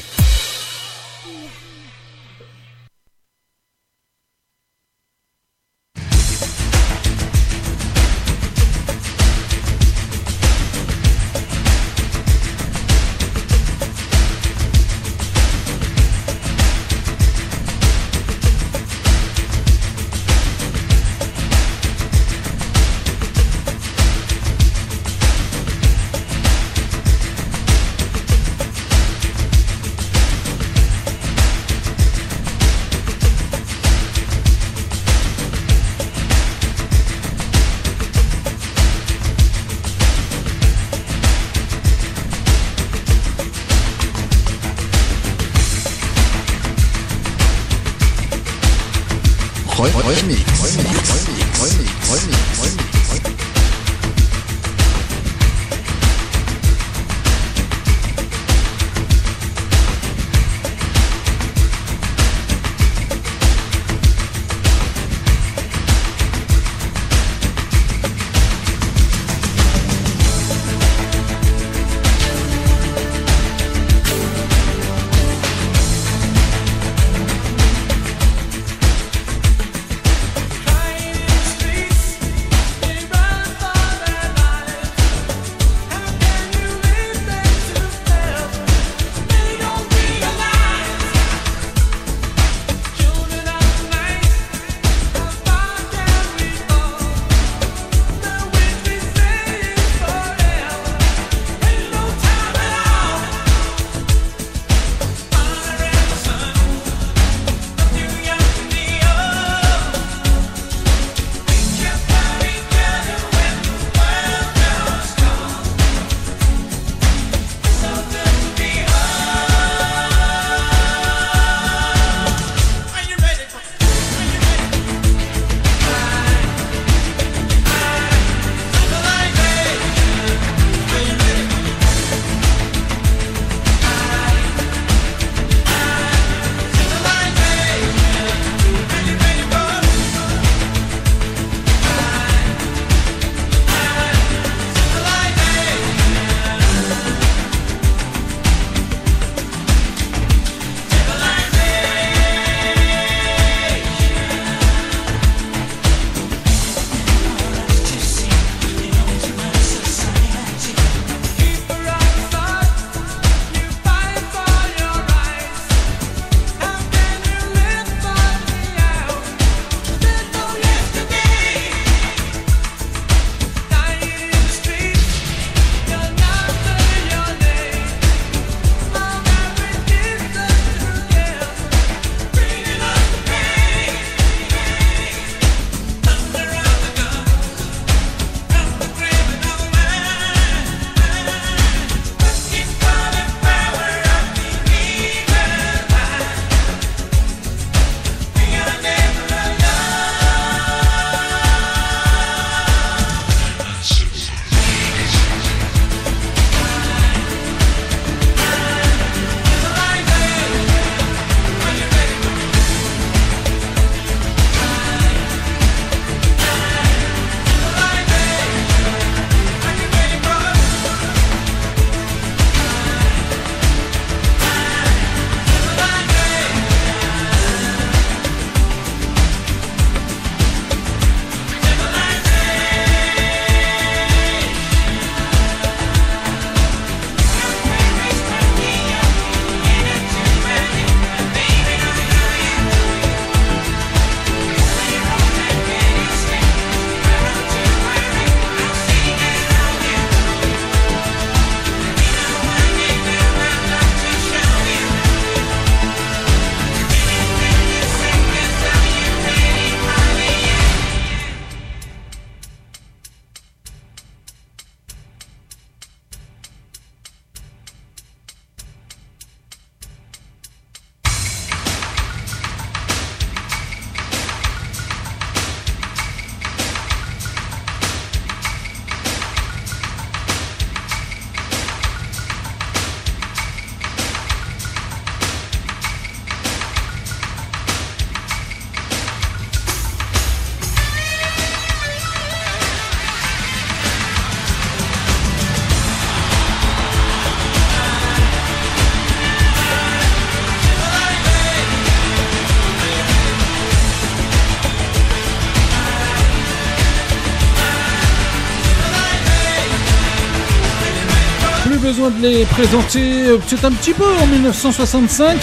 De 311.86 312.28
les 312.28 312.46
présenter. 312.46 313.28
Euh, 313.28 313.38
c'est 313.46 313.64
un 313.64 313.72
petit 313.72 313.94
peu 313.94 314.06
en 314.20 314.26
1965 314.26 315.38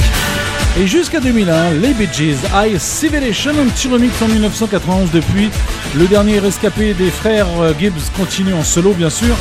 et 0.80 0.88
jusqu'à 0.88 1.20
2001. 1.20 1.74
Les 1.74 1.94
Bee 1.94 2.08
Gees, 2.12 2.36
High 2.52 2.78
Civilization, 2.78 3.52
un 3.52 3.68
petit 3.68 3.86
remix 3.86 4.20
en 4.20 4.26
1991 4.26 5.12
depuis. 5.12 5.50
Le 5.94 6.06
dernier 6.08 6.40
rescapé 6.40 6.94
des 6.94 7.10
frères 7.10 7.46
euh, 7.60 7.72
Gibbs 7.78 8.10
continue 8.16 8.54
en 8.54 8.64
solo, 8.64 8.92
bien 8.92 9.08
sûr. 9.08 9.36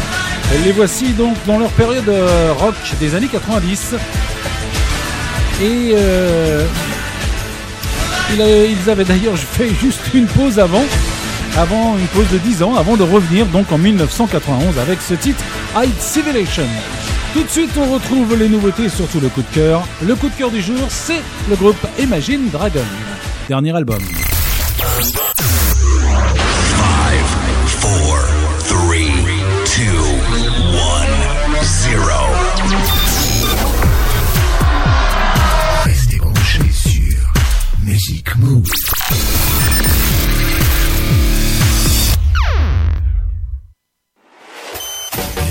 Les 0.63 0.71
voici 0.71 1.13
donc 1.13 1.35
dans 1.47 1.57
leur 1.57 1.71
période 1.71 2.07
euh, 2.07 2.53
rock 2.59 2.75
des 2.99 3.15
années 3.15 3.29
90. 3.29 3.95
Et 5.63 5.95
ils 8.35 8.89
avaient 8.91 9.05
d'ailleurs 9.05 9.37
fait 9.37 9.69
juste 9.81 10.01
une 10.13 10.27
pause 10.27 10.59
avant, 10.59 10.85
avant 11.57 11.97
une 11.97 12.07
pause 12.07 12.29
de 12.31 12.37
10 12.37 12.61
ans, 12.61 12.75
avant 12.75 12.95
de 12.95 13.03
revenir 13.03 13.47
donc 13.47 13.71
en 13.71 13.79
1991 13.79 14.77
avec 14.77 15.01
ce 15.01 15.15
titre 15.15 15.43
High 15.73 15.93
Civilization. 15.99 16.67
Tout 17.33 17.43
de 17.43 17.49
suite, 17.49 17.71
on 17.77 17.93
retrouve 17.93 18.35
les 18.35 18.49
nouveautés, 18.49 18.89
surtout 18.89 19.21
le 19.21 19.29
coup 19.29 19.41
de 19.41 19.55
cœur. 19.55 19.87
Le 20.05 20.15
coup 20.15 20.27
de 20.27 20.35
cœur 20.35 20.51
du 20.51 20.61
jour, 20.61 20.85
c'est 20.89 21.21
le 21.49 21.55
groupe 21.55 21.77
Imagine 21.97 22.49
Dragon. 22.49 22.83
Dernier 23.47 23.73
album. 23.75 24.01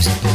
podcast. 0.01 0.30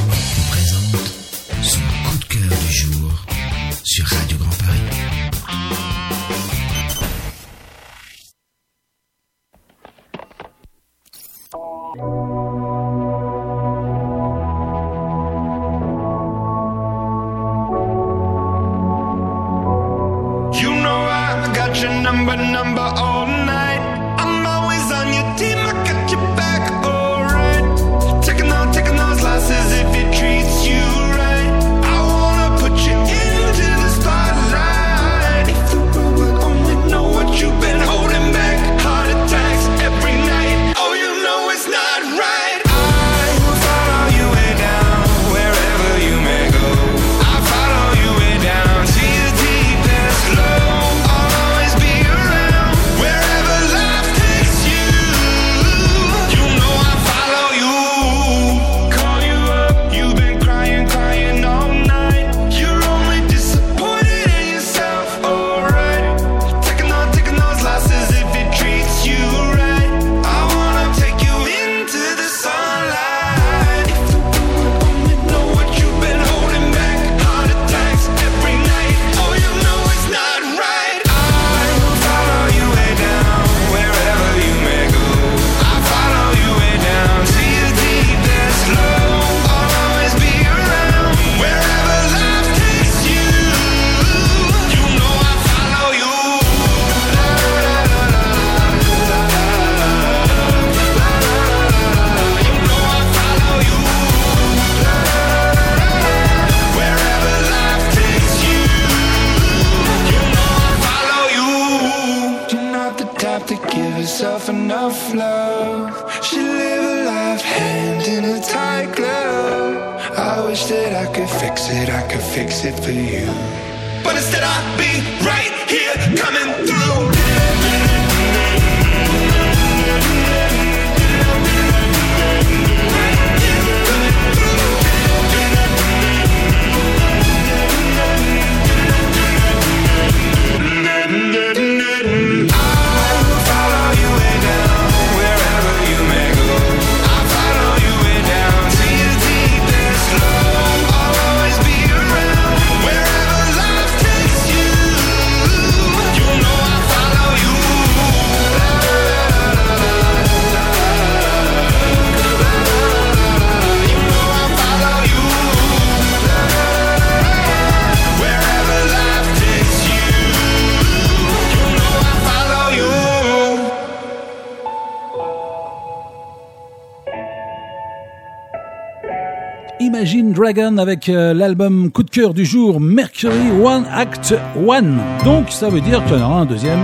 Dragon 180.35 180.77
avec 180.77 181.07
euh, 181.07 181.33
l'album 181.33 181.89
coup 181.91 182.03
de 182.03 182.09
cœur 182.09 182.33
du 182.33 182.45
jour 182.45 182.81
Mercury 182.81 183.51
One 183.63 183.85
Act 183.89 184.35
One. 184.67 184.99
Donc 185.23 185.49
ça 185.49 185.69
veut 185.69 185.79
dire 185.79 186.03
qu'il 186.03 186.17
y 186.17 186.21
en 186.21 186.25
aura 186.25 186.41
un 186.41 186.45
deuxième 186.45 186.83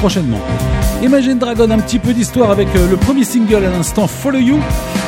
prochainement. 0.00 0.40
Imagine 1.00 1.38
Dragon, 1.38 1.70
un 1.70 1.78
petit 1.78 2.00
peu 2.00 2.12
d'histoire 2.12 2.50
avec 2.50 2.68
euh, 2.74 2.90
le 2.90 2.96
premier 2.96 3.24
single 3.24 3.64
à 3.64 3.70
l'instant 3.70 4.08
Follow 4.08 4.40
You. 4.40 4.58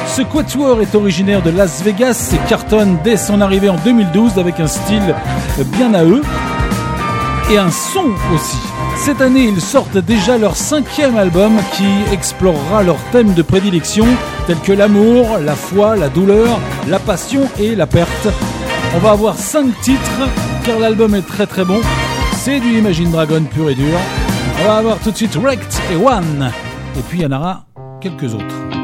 Ce 0.06 0.22
quatuor 0.22 0.80
est 0.82 0.94
originaire 0.94 1.42
de 1.42 1.50
Las 1.50 1.82
Vegas 1.82 2.32
et 2.32 2.48
cartonne 2.48 2.96
dès 3.02 3.16
son 3.16 3.40
arrivée 3.40 3.68
en 3.68 3.76
2012 3.84 4.38
avec 4.38 4.60
un 4.60 4.68
style 4.68 5.14
bien 5.76 5.92
à 5.94 6.04
eux 6.04 6.22
et 7.50 7.58
un 7.58 7.70
son 7.70 8.06
aussi. 8.32 8.83
Cette 8.96 9.20
année, 9.20 9.44
ils 9.44 9.60
sortent 9.60 9.98
déjà 9.98 10.38
leur 10.38 10.56
cinquième 10.56 11.18
album 11.18 11.52
qui 11.72 12.12
explorera 12.12 12.82
leurs 12.82 13.02
thèmes 13.12 13.34
de 13.34 13.42
prédilection 13.42 14.06
tels 14.46 14.60
que 14.60 14.72
l'amour, 14.72 15.38
la 15.38 15.54
foi, 15.54 15.96
la 15.96 16.08
douleur, 16.08 16.58
la 16.88 16.98
passion 16.98 17.42
et 17.58 17.74
la 17.74 17.86
perte. 17.86 18.28
On 18.94 18.98
va 18.98 19.10
avoir 19.10 19.36
cinq 19.36 19.78
titres 19.82 20.28
car 20.64 20.78
l'album 20.78 21.14
est 21.14 21.26
très 21.26 21.46
très 21.46 21.64
bon. 21.64 21.80
C'est 22.36 22.60
du 22.60 22.78
Imagine 22.78 23.10
Dragon 23.10 23.42
pur 23.44 23.68
et 23.68 23.74
dur. 23.74 23.98
On 24.62 24.68
va 24.68 24.76
avoir 24.76 24.98
tout 24.98 25.10
de 25.10 25.16
suite 25.16 25.36
Wrecked 25.36 25.74
et 25.92 25.96
One. 25.96 26.50
Et 26.96 27.02
puis 27.08 27.18
il 27.18 27.22
y 27.22 27.26
en 27.26 27.32
aura 27.32 27.66
quelques 28.00 28.34
autres. 28.34 28.83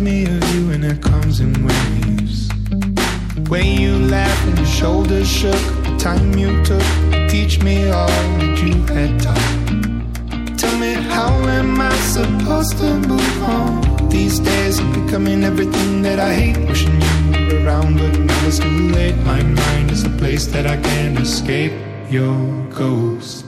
me 0.00 0.24
of 0.24 0.54
you 0.54 0.70
and 0.70 0.84
it 0.84 1.02
comes 1.02 1.40
in 1.40 1.52
waves. 1.64 2.48
When 3.48 3.80
you 3.80 3.96
laughed 3.98 4.48
and 4.48 4.58
your 4.58 4.66
shoulders 4.66 5.28
shook, 5.30 5.60
the 5.84 5.96
time 5.98 6.36
you 6.36 6.62
took 6.64 6.82
teach 7.28 7.62
me 7.62 7.90
all 7.90 8.06
that 8.06 8.58
you 8.62 8.74
had 8.94 9.20
taught. 9.20 10.58
Tell 10.58 10.78
me, 10.78 10.94
how 10.94 11.32
am 11.48 11.80
I 11.80 11.94
supposed 12.16 12.78
to 12.78 12.94
move 13.08 13.42
on? 13.42 14.08
These 14.08 14.40
days 14.40 14.78
I'm 14.78 14.92
becoming 15.04 15.44
everything 15.44 16.02
that 16.02 16.18
I 16.18 16.32
hate, 16.34 16.68
wishing 16.68 17.00
you 17.00 17.48
were 17.48 17.64
around, 17.64 17.98
but 17.98 18.18
now 18.18 18.46
it's 18.46 18.58
too 18.58 18.88
late. 18.90 19.16
My 19.24 19.42
mind 19.42 19.90
is 19.90 20.04
a 20.04 20.10
place 20.10 20.46
that 20.48 20.66
I 20.66 20.76
can't 20.76 21.18
escape. 21.18 21.72
Your 22.10 22.66
ghost. 22.70 23.47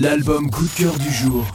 l'album 0.00 0.50
coup 0.50 0.64
de 0.64 0.82
cœur 0.82 0.98
du 0.98 1.10
jour. 1.10 1.46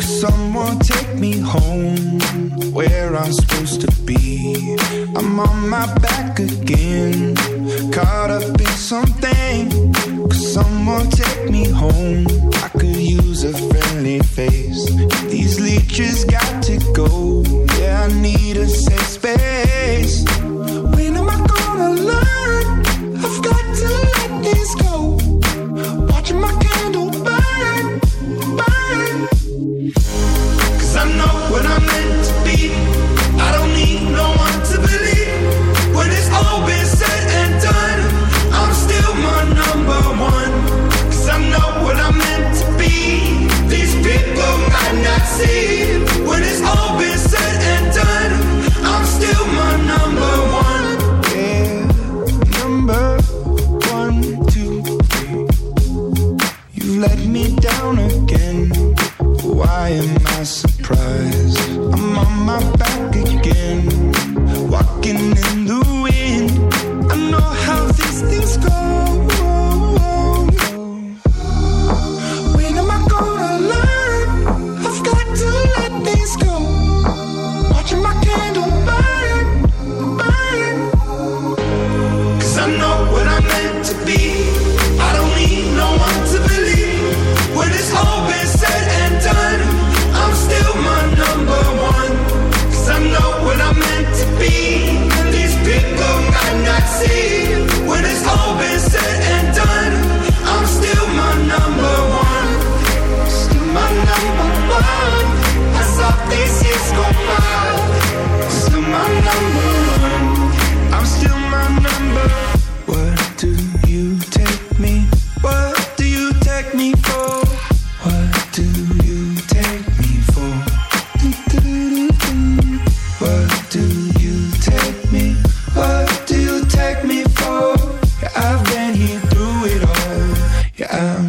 Someone 0.00 0.78
take 0.80 1.14
me 1.16 1.38
home? 1.38 2.18
Where 2.72 3.16
I'm 3.16 3.32
supposed 3.32 3.80
to 3.82 3.88
be? 4.04 4.76
I'm 5.16 5.38
on 5.38 5.68
my 5.68 5.86
back 6.00 6.40
again, 6.40 7.36
caught 7.92 8.30
up 8.30 8.60
in 8.60 8.66
something. 8.66 9.94
Someone 10.32 11.08
take 11.10 11.48
me 11.48 11.68
home, 11.68 12.26
I 12.54 12.68
could 12.70 12.96
use 12.96 13.44
a 13.44 13.69
face. 14.24 14.84
These 15.30 15.60
leeches 15.60 16.24
got 16.24 16.62
to 16.64 16.78
go. 16.94 17.42
Yeah, 17.78 18.08
I 18.08 18.20
need 18.20 18.56
a 18.56 18.68
safe 18.68 19.06
space. 19.06 20.49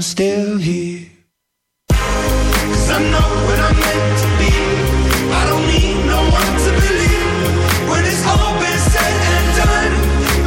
Still 0.02 0.58
here. 0.58 1.08
Cause 1.90 2.90
I 2.90 3.00
know 3.14 3.30
what 3.46 3.60
I'm 3.60 3.76
meant 3.80 4.18
to 4.24 4.30
be. 4.42 4.54
I 5.30 5.42
don't 5.48 5.66
need 5.70 5.98
no 6.10 6.22
one 6.26 6.54
to 6.66 6.72
believe. 6.82 7.88
When 7.88 8.04
it's 8.04 8.26
all 8.26 8.54
been 8.60 8.80
said 8.92 9.16
and 9.34 9.48
done, 9.62 9.94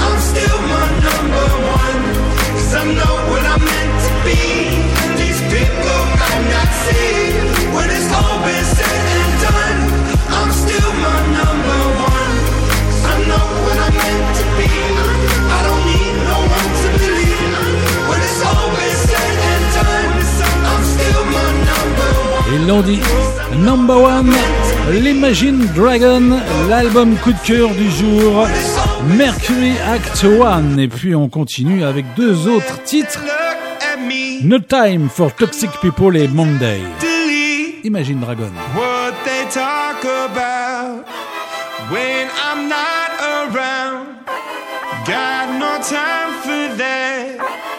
I'm 0.05 0.19
still 0.31 0.59
my 0.75 0.87
number 1.07 1.47
one. 1.71 2.03
Cause 2.51 2.75
I 2.75 2.85
know 2.99 3.15
what 3.31 3.45
I'm 3.47 3.65
meant 3.65 3.97
to 4.07 4.13
be. 4.27 4.43
And 5.01 5.13
these 5.23 5.41
people 5.47 5.99
might 6.19 6.45
not 6.51 6.69
see. 6.85 7.14
Number 22.67 23.95
one, 24.01 24.33
l'Imagine 24.91 25.67
Dragon, 25.75 26.41
l'album 26.69 27.15
coup 27.17 27.33
de 27.33 27.47
cœur 27.47 27.69
du 27.75 27.91
jour, 27.91 28.49
Mercury 29.17 29.73
Act 29.87 30.25
1. 30.25 30.79
Et 30.79 30.89
puis 30.89 31.15
on 31.15 31.29
continue 31.29 31.85
avec 31.85 32.07
deux 32.17 32.49
autres 32.49 32.83
titres, 32.85 33.21
No 34.43 34.59
Time 34.61 35.11
for 35.11 35.35
Toxic 35.35 35.71
People 35.83 36.17
et 36.17 36.27
Monday. 36.29 36.81
Imagine 37.85 38.21
Dragon. 38.21 38.51
What 38.75 39.13
they 39.27 39.45
talk 39.51 40.03
about 40.03 41.05
when 41.91 42.29
I'm 42.29 42.67
not 42.67 43.11
around. 43.21 44.07
Got 45.07 45.59
no 45.59 45.77
time 45.83 46.33
for 46.43 46.77
that. 46.79 47.74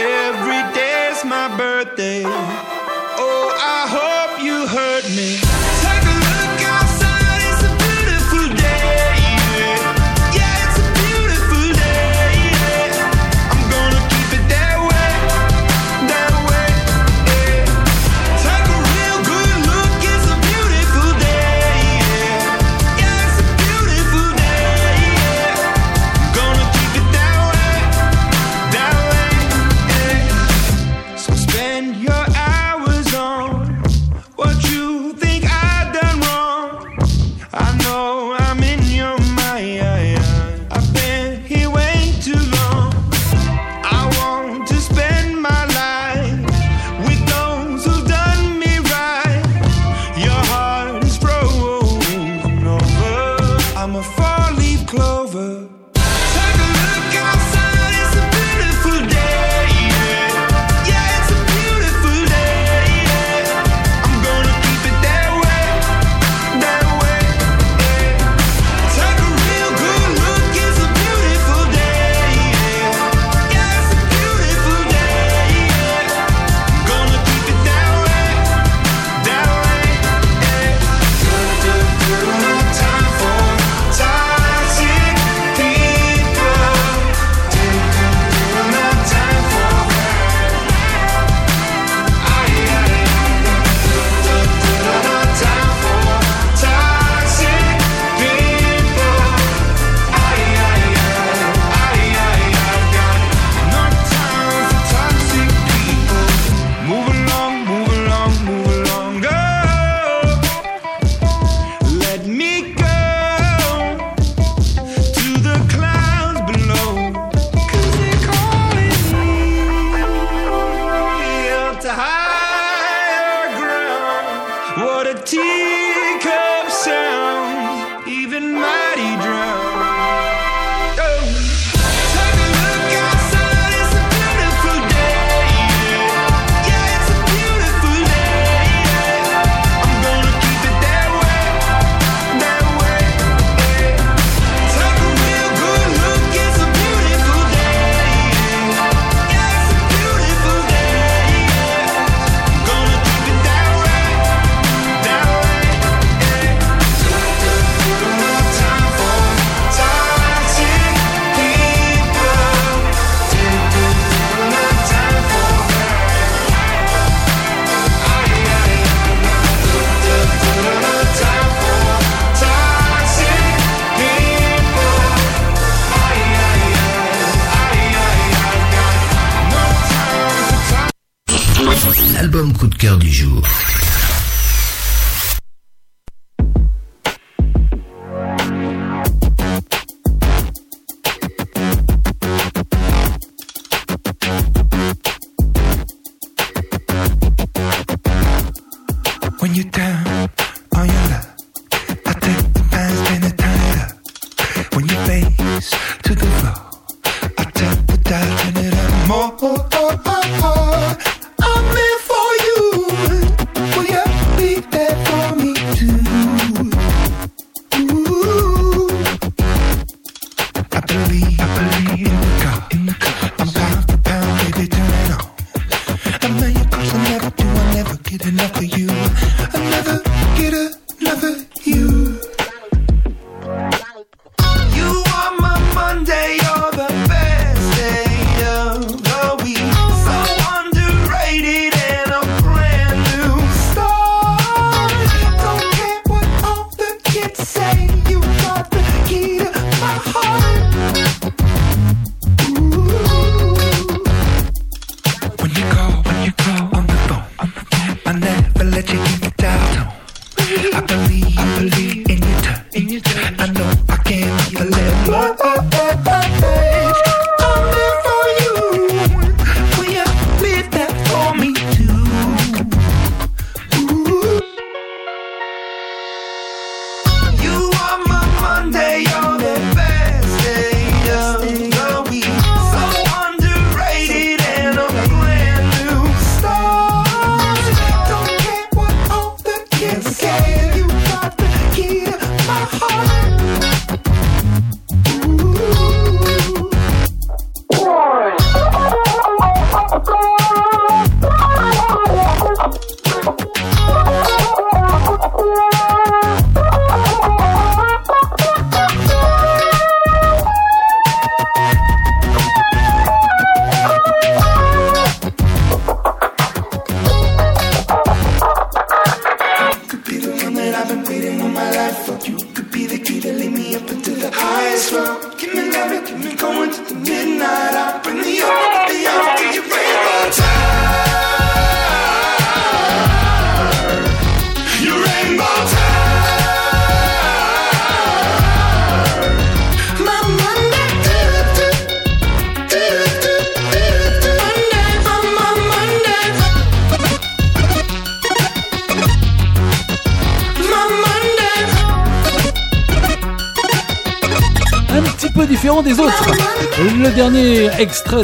Every 0.00 0.62
day's 0.74 1.24
my 1.24 1.48
birthday. 1.56 2.22
Oh, 2.24 3.50
I 3.58 3.80
hope 3.90 4.42
you 4.42 4.66
heard 4.68 5.04
me. 5.16 5.47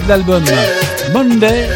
De 0.00 0.08
l'album, 0.08 0.42
Monday. 1.12 1.68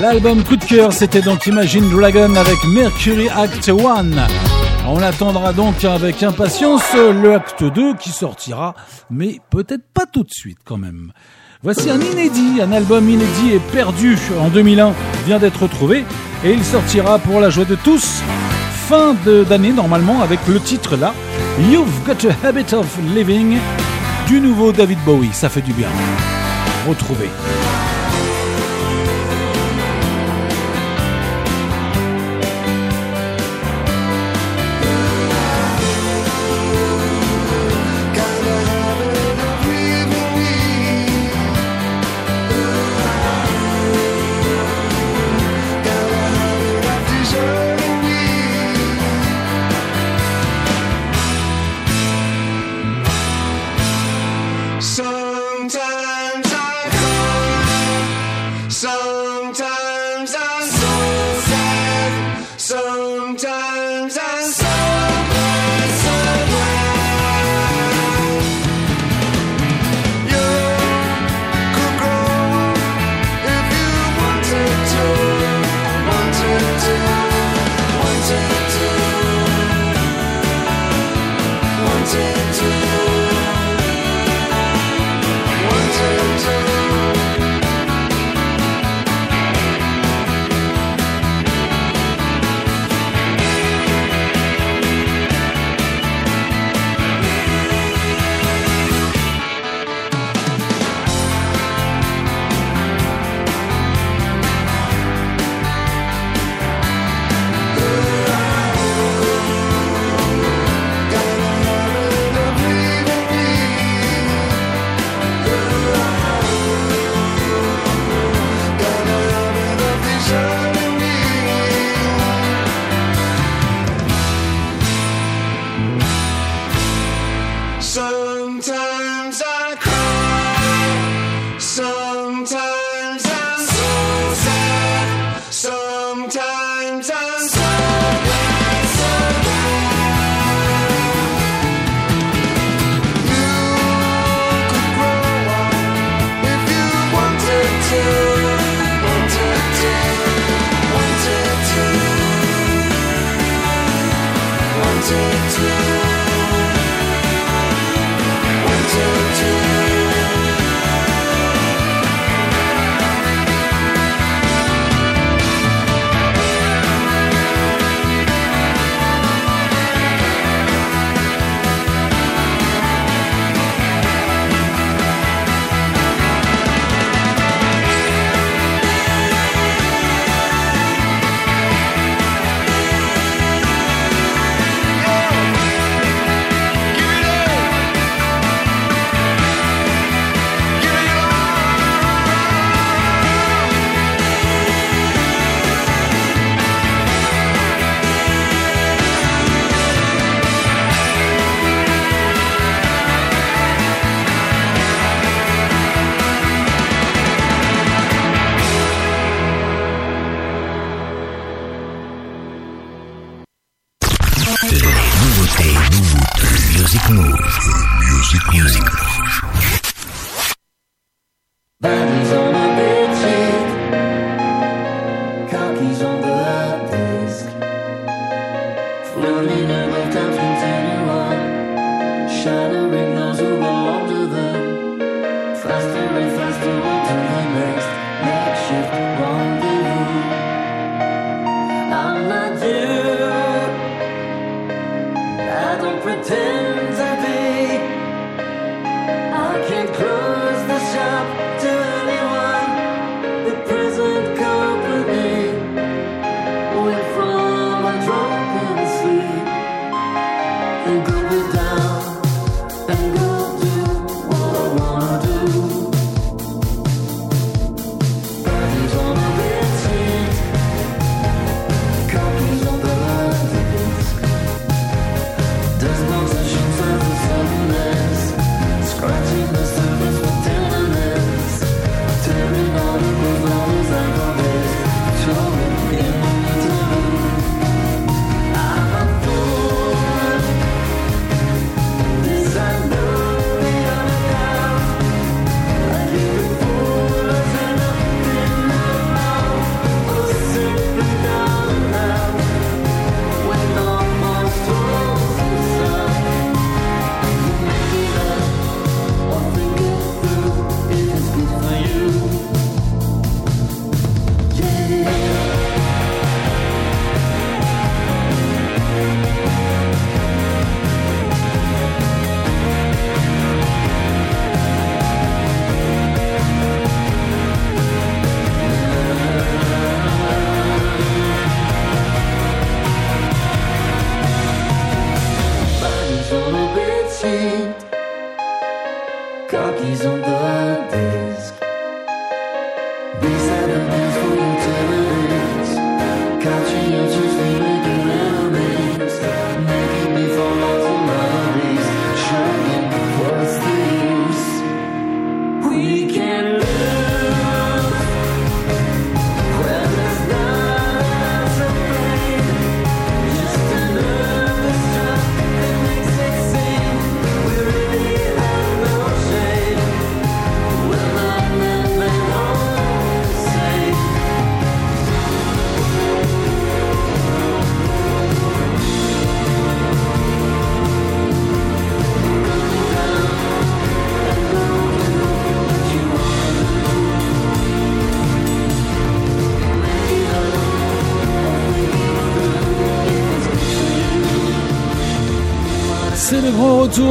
L'album 0.00 0.44
coup 0.44 0.56
de 0.56 0.64
cœur, 0.64 0.92
c'était 0.92 1.22
donc 1.22 1.46
Imagine 1.46 1.88
Dragon 1.90 2.34
avec 2.36 2.56
Mercury 2.72 3.28
Act 3.28 3.68
1. 3.68 3.72
On 4.86 5.02
attendra 5.02 5.52
donc 5.52 5.84
avec 5.84 6.22
impatience 6.22 6.94
le 6.94 7.34
acte 7.34 7.64
2 7.64 7.94
qui 7.96 8.10
sortira, 8.10 8.74
mais 9.10 9.40
peut-être 9.50 9.84
pas 9.92 10.06
tout 10.06 10.22
de 10.22 10.30
suite 10.30 10.58
quand 10.64 10.76
même. 10.76 11.12
Voici 11.62 11.90
un 11.90 12.00
inédit, 12.00 12.60
un 12.62 12.70
album 12.70 13.08
inédit 13.08 13.54
et 13.54 13.60
perdu 13.72 14.16
en 14.40 14.48
2001 14.48 14.92
vient 15.26 15.38
d'être 15.38 15.62
retrouvé 15.64 16.04
et 16.44 16.52
il 16.52 16.64
sortira 16.64 17.18
pour 17.18 17.40
la 17.40 17.50
joie 17.50 17.64
de 17.64 17.74
tous 17.74 18.22
fin 18.88 19.14
d'année 19.48 19.72
normalement 19.72 20.22
avec 20.22 20.38
le 20.46 20.60
titre 20.60 20.96
là, 20.96 21.12
You've 21.70 22.04
Got 22.06 22.28
a 22.28 22.46
Habit 22.46 22.74
of 22.74 22.86
Living 23.14 23.58
du 24.28 24.40
nouveau 24.40 24.72
David 24.72 24.98
Bowie. 25.04 25.32
Ça 25.32 25.48
fait 25.48 25.62
du 25.62 25.72
bien. 25.72 25.88
Retrouver. 26.88 27.57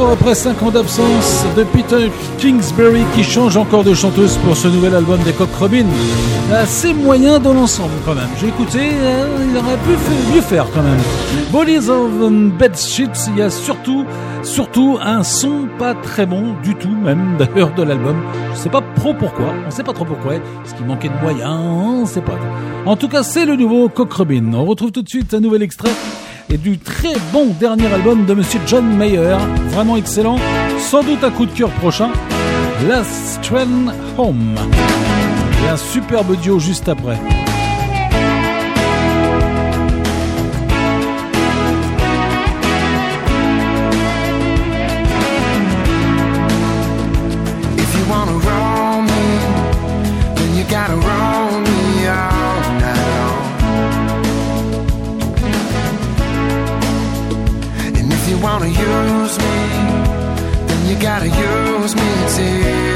Après 0.06 0.34
5 0.34 0.62
ans 0.62 0.70
d'absence 0.70 1.44
de 1.56 1.64
Peter 1.64 2.10
Kingsbury 2.38 3.02
qui 3.14 3.24
change 3.24 3.56
encore 3.56 3.82
de 3.82 3.94
chanteuse 3.94 4.36
pour 4.44 4.56
ce 4.56 4.68
nouvel 4.68 4.94
album 4.94 5.20
des 5.22 5.32
Coq 5.32 5.48
Robin. 5.58 5.86
Assez 6.52 6.94
moyen 6.94 7.38
dans 7.38 7.52
l'ensemble 7.52 7.92
quand 8.04 8.14
même. 8.14 8.28
J'ai 8.40 8.48
écouté, 8.48 8.78
euh, 8.78 9.26
il 9.50 9.56
aurait 9.56 9.76
pu 9.76 10.34
mieux 10.34 10.40
faire 10.40 10.66
quand 10.72 10.82
même. 10.82 11.00
Bodies 11.50 11.90
of 11.90 12.30
Bed 12.58 12.76
Sheets, 12.76 13.28
il 13.28 13.38
y 13.38 13.42
a 13.42 13.50
surtout, 13.50 14.04
surtout 14.42 14.98
un 15.02 15.24
son 15.24 15.68
pas 15.78 15.94
très 15.94 16.26
bon 16.26 16.54
du 16.62 16.74
tout 16.74 16.94
même 16.94 17.36
d'ailleurs 17.38 17.74
de 17.74 17.82
l'album. 17.82 18.16
Je 18.54 18.58
sais 18.58 18.70
pas 18.70 18.82
trop 18.96 19.14
pourquoi, 19.14 19.52
on 19.66 19.70
sait 19.70 19.84
pas 19.84 19.92
trop 19.92 20.04
pourquoi. 20.04 20.36
Est-ce 20.36 20.74
qu'il 20.74 20.86
manquait 20.86 21.08
de 21.08 21.20
moyens? 21.20 21.58
On 21.60 22.06
sait 22.06 22.20
pas. 22.20 22.38
En 22.86 22.96
tout 22.96 23.08
cas, 23.08 23.22
c'est 23.22 23.44
le 23.44 23.56
nouveau 23.56 23.88
Coq 23.88 24.12
Robin. 24.12 24.52
On 24.54 24.64
retrouve 24.64 24.92
tout 24.92 25.02
de 25.02 25.08
suite 25.08 25.34
un 25.34 25.40
nouvel 25.40 25.62
extrait 25.62 25.90
et 26.50 26.56
du 26.56 26.78
très 26.78 27.14
bon 27.32 27.46
dernier 27.60 27.86
album 27.92 28.24
de 28.26 28.34
Monsieur 28.34 28.60
John 28.66 28.86
Mayer, 28.96 29.36
vraiment 29.70 29.96
excellent, 29.96 30.38
sans 30.78 31.02
doute 31.02 31.22
un 31.22 31.30
coup 31.30 31.46
de 31.46 31.52
cœur 31.52 31.70
prochain, 31.70 32.10
Last 32.88 33.40
Train 33.42 33.92
Home. 34.16 34.54
Et 35.64 35.68
un 35.68 35.76
superbe 35.76 36.36
duo 36.40 36.58
juste 36.58 36.88
après. 36.88 37.18
Wanna 58.42 58.68
use 58.68 59.38
me, 59.38 59.56
then 60.66 60.86
you 60.88 60.96
gotta 61.00 61.26
use 61.26 61.94
me 61.94 62.08
till 62.34 62.87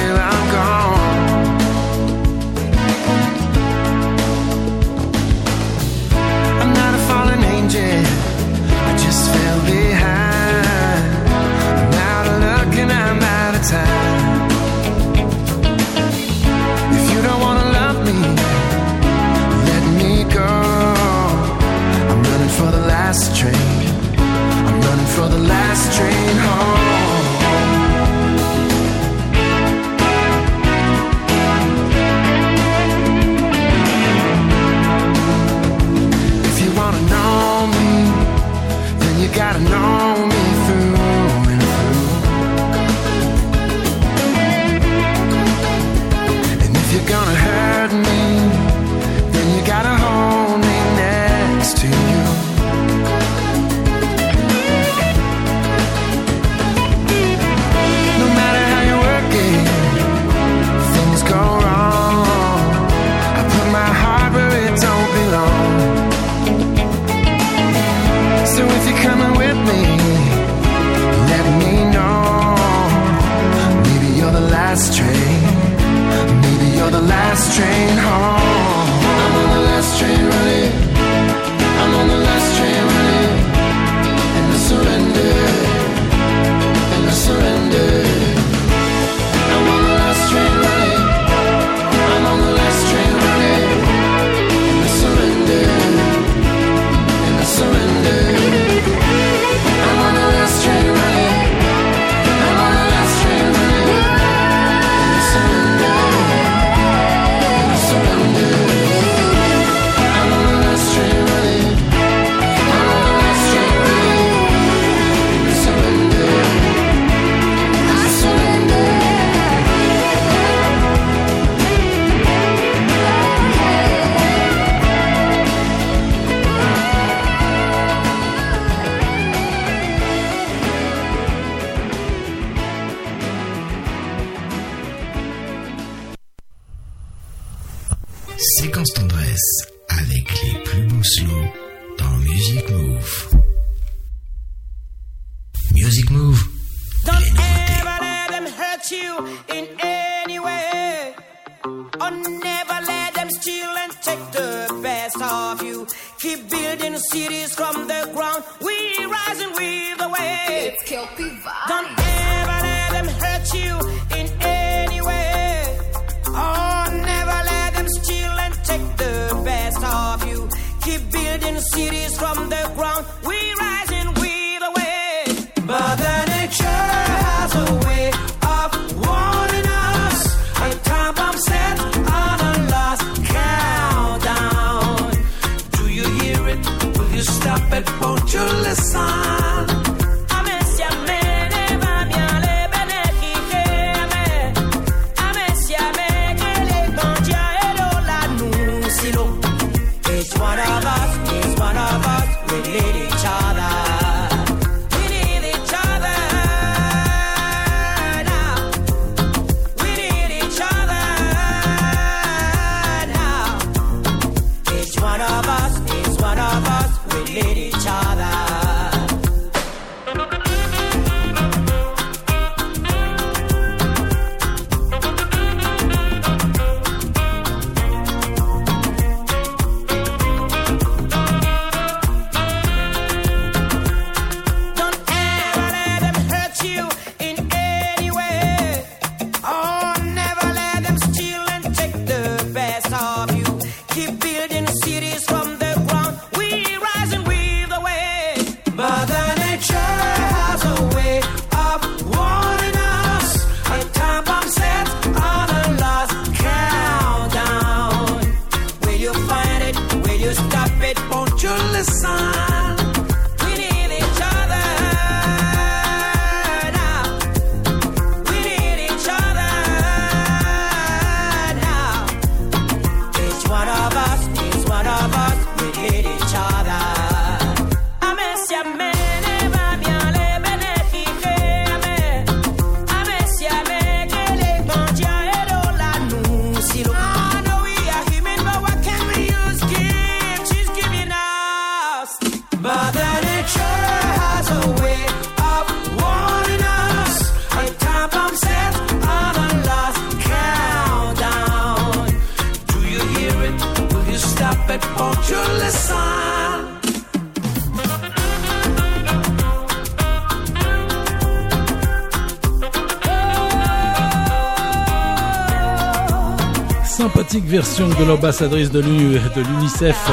ambassadrice 318.33 318.71
de 318.71 318.81
l'UNICEF 318.81 320.11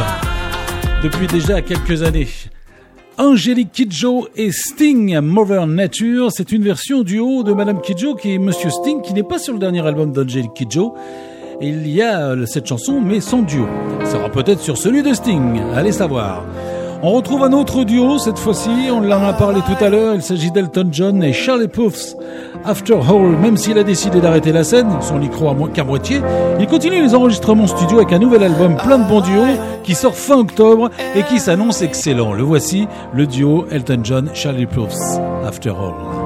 depuis 1.01 1.25
déjà 1.27 1.61
quelques 1.61 2.03
années. 2.03 2.27
Angélique 3.17 3.71
Kidjo 3.71 4.27
et 4.35 4.51
Sting 4.51 5.21
Mother 5.21 5.65
Nature, 5.65 6.29
c'est 6.29 6.51
une 6.51 6.61
version 6.61 7.03
duo 7.03 7.43
de 7.43 7.53
Madame 7.53 7.79
Kidjo 7.79 8.15
qui 8.15 8.33
est 8.33 8.37
Monsieur 8.37 8.71
Sting 8.71 9.01
qui 9.01 9.13
n'est 9.13 9.23
pas 9.23 9.39
sur 9.39 9.53
le 9.53 9.59
dernier 9.59 9.87
album 9.87 10.11
d'Angélique 10.11 10.53
Kidjo. 10.53 10.95
Il 11.61 11.87
y 11.87 12.01
a 12.01 12.31
euh, 12.31 12.45
cette 12.45 12.65
chanson 12.67 12.99
mais 12.99 13.21
son 13.21 13.43
duo. 13.43 13.65
Ça 14.03 14.11
sera 14.11 14.29
peut-être 14.29 14.59
sur 14.59 14.77
celui 14.77 15.01
de 15.01 15.13
Sting, 15.13 15.61
allez 15.73 15.93
savoir. 15.93 16.43
On 17.01 17.13
retrouve 17.13 17.43
un 17.43 17.53
autre 17.53 17.85
duo 17.85 18.17
cette 18.17 18.37
fois-ci, 18.37 18.89
on 18.91 18.97
en 18.97 19.23
a 19.23 19.31
parlé 19.31 19.61
tout 19.61 19.81
à 19.81 19.87
l'heure, 19.87 20.15
il 20.15 20.21
s'agit 20.21 20.51
d'Elton 20.51 20.89
John 20.91 21.23
et 21.23 21.31
Charlie 21.31 21.69
Puffs. 21.69 22.15
After 22.69 22.93
All. 22.93 23.35
Même 23.41 23.57
s'il 23.57 23.79
a 23.79 23.83
décidé 23.83 24.21
d'arrêter 24.21 24.51
la 24.51 24.63
scène, 24.63 24.89
son 25.01 25.17
micro 25.17 25.49
à 25.49 25.55
moins 25.55 25.69
qu'à 25.69 25.83
moitié, 25.83 26.21
il 26.59 26.67
continue 26.67 27.01
les 27.01 27.15
enregistrements 27.15 27.65
studio 27.65 27.97
avec 27.97 28.13
un 28.13 28.19
nouvel 28.19 28.43
album 28.43 28.77
plein 28.77 28.99
de 28.99 29.07
bons 29.07 29.21
duos 29.21 29.57
qui 29.83 29.95
sort 29.95 30.13
fin 30.13 30.37
octobre 30.37 30.91
et 31.15 31.23
qui 31.23 31.39
s'annonce 31.39 31.81
excellent. 31.81 32.31
Le 32.31 32.43
voici, 32.43 32.87
le 33.11 33.25
duo 33.25 33.65
Elton 33.71 34.01
John-Charlie 34.03 34.67
Puth, 34.67 34.93
After 35.43 35.71
All. 35.71 36.18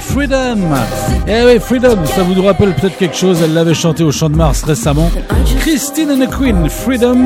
Freedom 0.00 0.58
Eh 1.26 1.42
oui, 1.46 1.58
Freedom, 1.58 1.96
ça 2.04 2.22
vous 2.22 2.42
rappelle 2.42 2.74
peut-être 2.74 2.98
quelque 2.98 3.16
chose, 3.16 3.40
elle 3.42 3.54
l'avait 3.54 3.72
chanté 3.72 4.04
au 4.04 4.12
Champ 4.12 4.28
de 4.28 4.36
Mars 4.36 4.62
récemment. 4.62 5.10
Christine 5.60 6.10
and 6.10 6.26
the 6.26 6.28
Queen, 6.28 6.68
Freedom, 6.68 7.24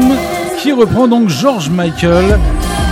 qui 0.61 0.71
reprend 0.71 1.09
donc 1.09 1.29
George 1.29 1.69
Michael. 1.69 2.39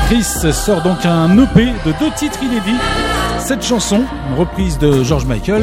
Chris 0.06 0.24
sort 0.52 0.82
donc 0.82 1.06
un 1.06 1.30
EP 1.38 1.66
de 1.86 1.92
deux 2.00 2.10
titres 2.16 2.40
inédits. 2.42 2.80
Cette 3.38 3.64
chanson, 3.64 4.00
une 4.30 4.38
reprise 4.40 4.78
de 4.78 5.04
George 5.04 5.26
Michael, 5.26 5.62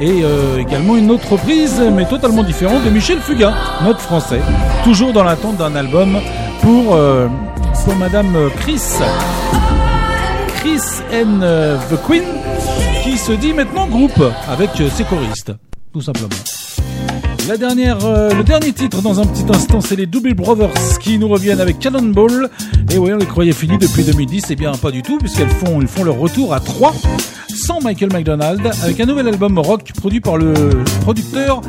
et 0.00 0.22
euh, 0.22 0.58
également 0.58 0.96
une 0.96 1.10
autre 1.10 1.30
reprise, 1.32 1.82
mais 1.92 2.06
totalement 2.06 2.42
différente, 2.42 2.82
de 2.84 2.90
Michel 2.90 3.18
Fugain, 3.18 3.52
notre 3.84 4.00
français. 4.00 4.40
Toujours 4.84 5.12
dans 5.12 5.24
l'attente 5.24 5.56
d'un 5.56 5.76
album 5.76 6.18
pour, 6.62 6.94
euh, 6.94 7.28
pour 7.84 7.94
Madame 7.96 8.34
Chris. 8.60 8.80
And 11.12 11.40
euh, 11.42 11.78
the 11.90 11.96
Queen, 12.04 12.24
qui 13.02 13.16
se 13.16 13.32
dit 13.32 13.52
maintenant 13.52 13.86
groupe 13.86 14.22
avec 14.48 14.70
euh, 14.80 14.88
ses 14.90 15.04
choristes, 15.04 15.52
tout 15.92 16.00
simplement. 16.00 16.28
La 17.48 17.56
dernière, 17.56 18.04
euh, 18.04 18.34
le 18.34 18.42
dernier 18.42 18.72
titre 18.72 19.00
dans 19.02 19.20
un 19.20 19.26
petit 19.26 19.44
instant, 19.48 19.80
c'est 19.80 19.94
les 19.94 20.06
Doobie 20.06 20.34
Brothers 20.34 20.98
qui 21.00 21.18
nous 21.18 21.28
reviennent 21.28 21.60
avec 21.60 21.78
Cannonball. 21.78 22.50
Et 22.92 22.98
oui, 22.98 23.12
on 23.12 23.18
les 23.18 23.26
croyait 23.26 23.52
finis 23.52 23.78
depuis 23.78 24.02
2010, 24.02 24.50
et 24.50 24.56
bien 24.56 24.72
pas 24.72 24.90
du 24.90 25.02
tout, 25.02 25.18
puisqu'elles 25.18 25.48
font, 25.48 25.80
ils 25.80 25.86
font 25.86 26.02
leur 26.02 26.18
retour 26.18 26.52
à 26.52 26.60
3 26.60 26.92
sans 27.48 27.80
Michael 27.80 28.12
McDonald, 28.12 28.68
avec 28.82 28.98
un 29.00 29.06
nouvel 29.06 29.28
album 29.28 29.58
rock 29.58 29.92
produit 29.96 30.20
par 30.20 30.36
le 30.36 30.52
producteur 31.02 31.60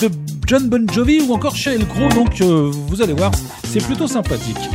de 0.00 0.08
John 0.46 0.68
Bon 0.68 0.88
Jovi 0.90 1.20
ou 1.20 1.34
encore 1.34 1.56
Sheryl 1.56 1.86
Crow. 1.86 2.08
Donc 2.14 2.40
vous 2.40 3.02
allez 3.02 3.12
voir, 3.12 3.32
c'est 3.64 3.84
plutôt 3.84 4.06
sympathique. 4.06 4.70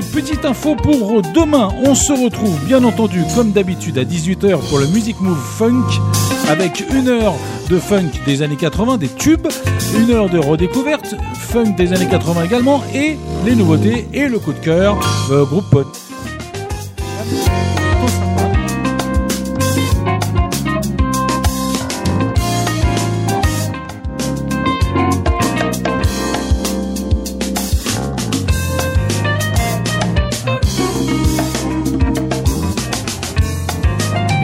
Petite 0.00 0.44
info 0.44 0.76
pour 0.76 1.22
demain, 1.22 1.70
on 1.84 1.94
se 1.94 2.12
retrouve 2.12 2.62
bien 2.66 2.84
entendu 2.84 3.22
comme 3.34 3.52
d'habitude 3.52 3.96
à 3.96 4.04
18h 4.04 4.68
pour 4.68 4.78
le 4.78 4.86
Music 4.88 5.18
Move 5.20 5.38
Funk 5.38 5.86
avec 6.50 6.84
une 6.92 7.08
heure 7.08 7.34
de 7.70 7.78
funk 7.78 8.10
des 8.26 8.42
années 8.42 8.56
80, 8.56 8.98
des 8.98 9.08
tubes, 9.08 9.48
une 9.98 10.10
heure 10.10 10.28
de 10.28 10.38
redécouverte, 10.38 11.14
funk 11.34 11.76
des 11.76 11.94
années 11.94 12.08
80 12.08 12.44
également 12.44 12.82
et 12.94 13.16
les 13.46 13.54
nouveautés 13.54 14.06
et 14.12 14.28
le 14.28 14.38
coup 14.38 14.52
de 14.52 14.58
cœur, 14.58 14.98
euh, 15.30 15.44
groupe 15.46 15.70
pote. 15.70 16.05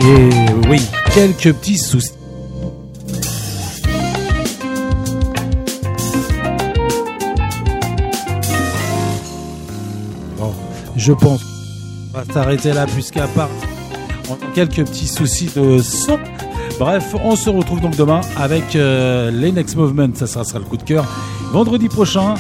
Et 0.05 0.69
oui, 0.69 0.81
quelques 1.15 1.53
petits 1.55 1.79
soucis. 1.79 2.11
Bon, 10.37 10.53
je 10.97 11.13
pense 11.13 11.41
qu'on 11.45 12.19
va 12.19 12.25
s'arrêter 12.33 12.73
là 12.73 12.87
puisqu'à 12.87 13.29
part 13.29 13.49
on 14.29 14.35
quelques 14.55 14.85
petits 14.85 15.07
soucis 15.07 15.51
de 15.55 15.79
son. 15.79 16.19
Bref, 16.81 17.15
on 17.23 17.37
se 17.37 17.49
retrouve 17.49 17.81
donc 17.81 17.95
demain 17.95 18.23
avec 18.37 18.75
euh, 18.75 19.31
les 19.31 19.53
Next 19.53 19.77
Movement, 19.77 20.15
ça 20.15 20.27
sera, 20.27 20.43
sera 20.43 20.59
le 20.59 20.65
coup 20.65 20.79
de 20.79 20.83
cœur. 20.83 21.07
Vendredi 21.53 21.89
prochain, 21.89 22.35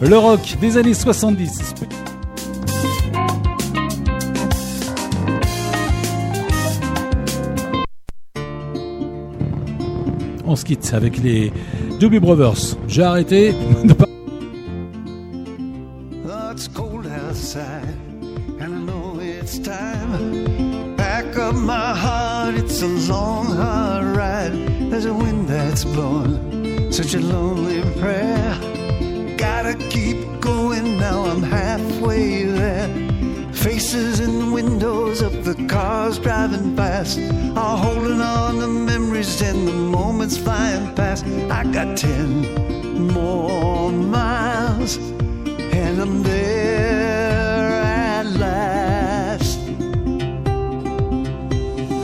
le 0.00 0.16
rock 0.16 0.56
des 0.62 0.78
années 0.78 0.94
70. 0.94 1.74
On 10.52 10.56
se 10.56 10.66
quitte 10.66 10.92
avec 10.92 11.16
les 11.22 11.50
Doobie 11.98 12.20
Brothers. 12.20 12.76
J'ai 12.86 13.02
arrêté 13.02 13.54
de 13.84 13.94
Oh, 16.26 16.50
it's 16.52 16.68
cold 16.68 17.06
outside, 17.06 17.96
and 18.60 18.74
I 18.74 18.80
know 18.84 19.18
it's 19.18 19.58
time. 19.58 20.94
Back 20.94 21.38
up 21.38 21.54
my 21.54 21.94
heart, 21.94 22.56
it's 22.58 22.82
a 22.82 22.86
long, 23.10 23.46
hard 23.46 24.14
ride. 24.14 24.52
There's 24.90 25.06
a 25.06 25.14
wind 25.14 25.48
that's 25.48 25.86
blowing, 25.86 26.92
such 26.92 27.14
a 27.14 27.20
lonely 27.20 27.80
prayer. 27.98 28.54
Gotta 29.38 29.74
keep 29.88 30.18
going 30.42 30.98
now, 30.98 31.24
I'm 31.24 31.42
halfway 31.42 32.44
there. 32.44 33.01
Faces 33.62 34.18
in 34.18 34.40
the 34.40 34.50
windows 34.50 35.22
of 35.22 35.44
the 35.44 35.54
cars 35.68 36.18
driving 36.18 36.74
past 36.74 37.18
are 37.56 37.76
holding 37.76 38.20
on 38.20 38.58
to 38.58 38.66
memories 38.66 39.40
and 39.40 39.68
the 39.68 39.72
moments 39.72 40.36
flying 40.36 40.92
past. 40.96 41.24
I 41.48 41.62
got 41.70 41.96
ten 41.96 43.08
more 43.12 43.92
miles 43.92 44.96
and 44.96 46.00
I'm 46.00 46.24
there 46.24 47.82
at 47.84 48.26
last. 48.26 49.58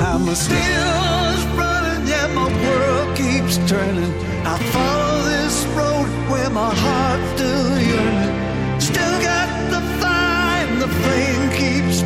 I'm 0.01 0.27
still 0.37 1.35
running, 1.59 2.07
yeah, 2.07 2.29
my 2.35 2.49
world 2.63 3.17
keeps 3.17 3.59
turning. 3.69 4.15
I 4.47 4.57
follow 4.73 5.23
this 5.25 5.67
road 5.77 6.09
where 6.31 6.51
my 6.51 6.73
heart's 6.73 7.31
still 7.35 7.79
yearning. 7.81 8.81
Still 8.81 9.21
got 9.23 9.49
the 9.71 9.81
fire, 10.01 10.67
and 10.69 10.81
the 10.81 10.89
flame 10.89 11.48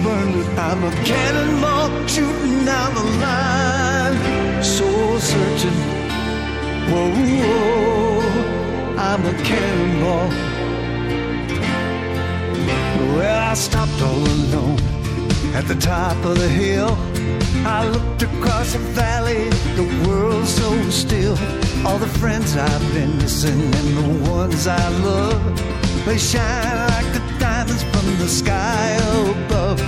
I'm 0.05 0.83
a 0.83 0.91
cannonball 1.05 2.09
shooting 2.09 2.65
down 2.65 2.95
the 2.95 3.05
line, 3.21 4.63
soul 4.65 5.19
searching. 5.21 5.79
Whoa, 6.91 7.11
whoa, 7.39 8.97
I'm 8.99 9.25
a 9.25 9.33
cannonball. 9.45 10.29
Well, 13.15 13.51
I 13.51 13.55
stopped 13.55 14.03
all 14.03 14.19
alone 14.19 14.81
at 15.55 15.67
the 15.69 15.77
top 15.77 16.17
of 16.25 16.37
the 16.37 16.49
hill. 16.49 16.97
I 17.65 17.87
looked 17.87 18.23
across 18.23 18.73
the 18.73 18.81
valley, 18.81 19.51
the 19.77 20.09
world 20.09 20.47
so 20.47 20.91
still. 20.91 21.39
All 21.87 21.99
the 21.99 22.13
friends 22.19 22.57
I've 22.57 22.93
been 22.93 23.19
missing 23.19 23.61
and 23.63 23.97
the 23.97 24.31
ones 24.31 24.67
I 24.67 24.89
love, 24.99 26.05
they 26.07 26.19
shine 26.19 26.89
like 26.91 27.13
the 27.13 27.32
diamonds 27.63 27.85
from 27.85 28.19
the 28.19 28.29
sky 28.29 28.91
above. 29.31 29.81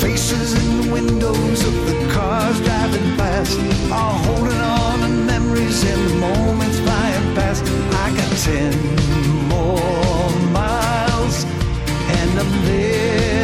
Faces 0.00 0.52
in 0.62 0.82
the 0.82 0.92
windows 0.92 1.64
of 1.64 1.74
the 1.86 2.12
cars 2.12 2.60
driving 2.60 3.16
past 3.16 3.58
are 3.90 4.14
holding 4.24 4.60
on 4.60 5.00
to 5.00 5.08
memories 5.08 5.84
and 5.84 6.10
the 6.10 6.14
moments 6.16 6.78
flying 6.80 7.34
past. 7.34 7.62
I 8.04 8.14
got 8.14 8.30
ten 8.38 8.72
more 9.48 10.30
miles 10.52 11.44
and 11.44 12.38
I'm 12.38 12.64
there 12.66 13.37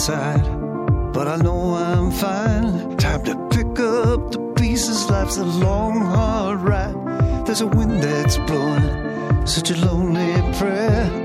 inside, 0.00 1.12
but 1.12 1.28
I 1.28 1.36
know 1.36 1.74
I'm 1.74 2.10
fine. 2.10 2.96
Time 2.96 3.22
to 3.24 3.34
pick 3.50 3.78
up 3.78 4.32
the 4.32 4.54
pieces. 4.56 5.10
Life's 5.10 5.36
a 5.36 5.44
long, 5.44 6.00
hard 6.00 6.62
ride. 6.62 7.44
There's 7.44 7.60
a 7.60 7.66
wind 7.66 8.02
that's 8.02 8.38
blowing, 8.38 9.46
such 9.46 9.70
a 9.70 9.76
lonely 9.76 10.40
prayer. 10.56 11.19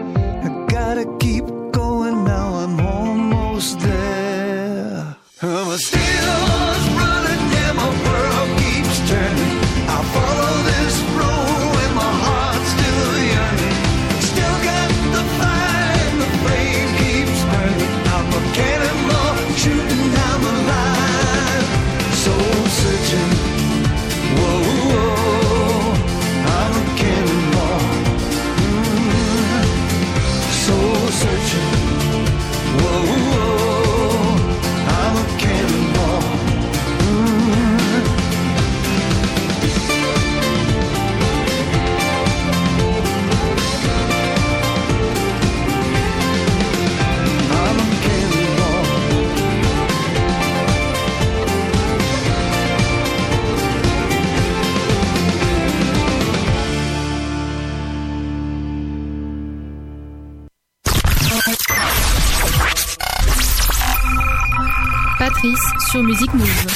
Musique 66.04 66.34
Move. 66.34 66.75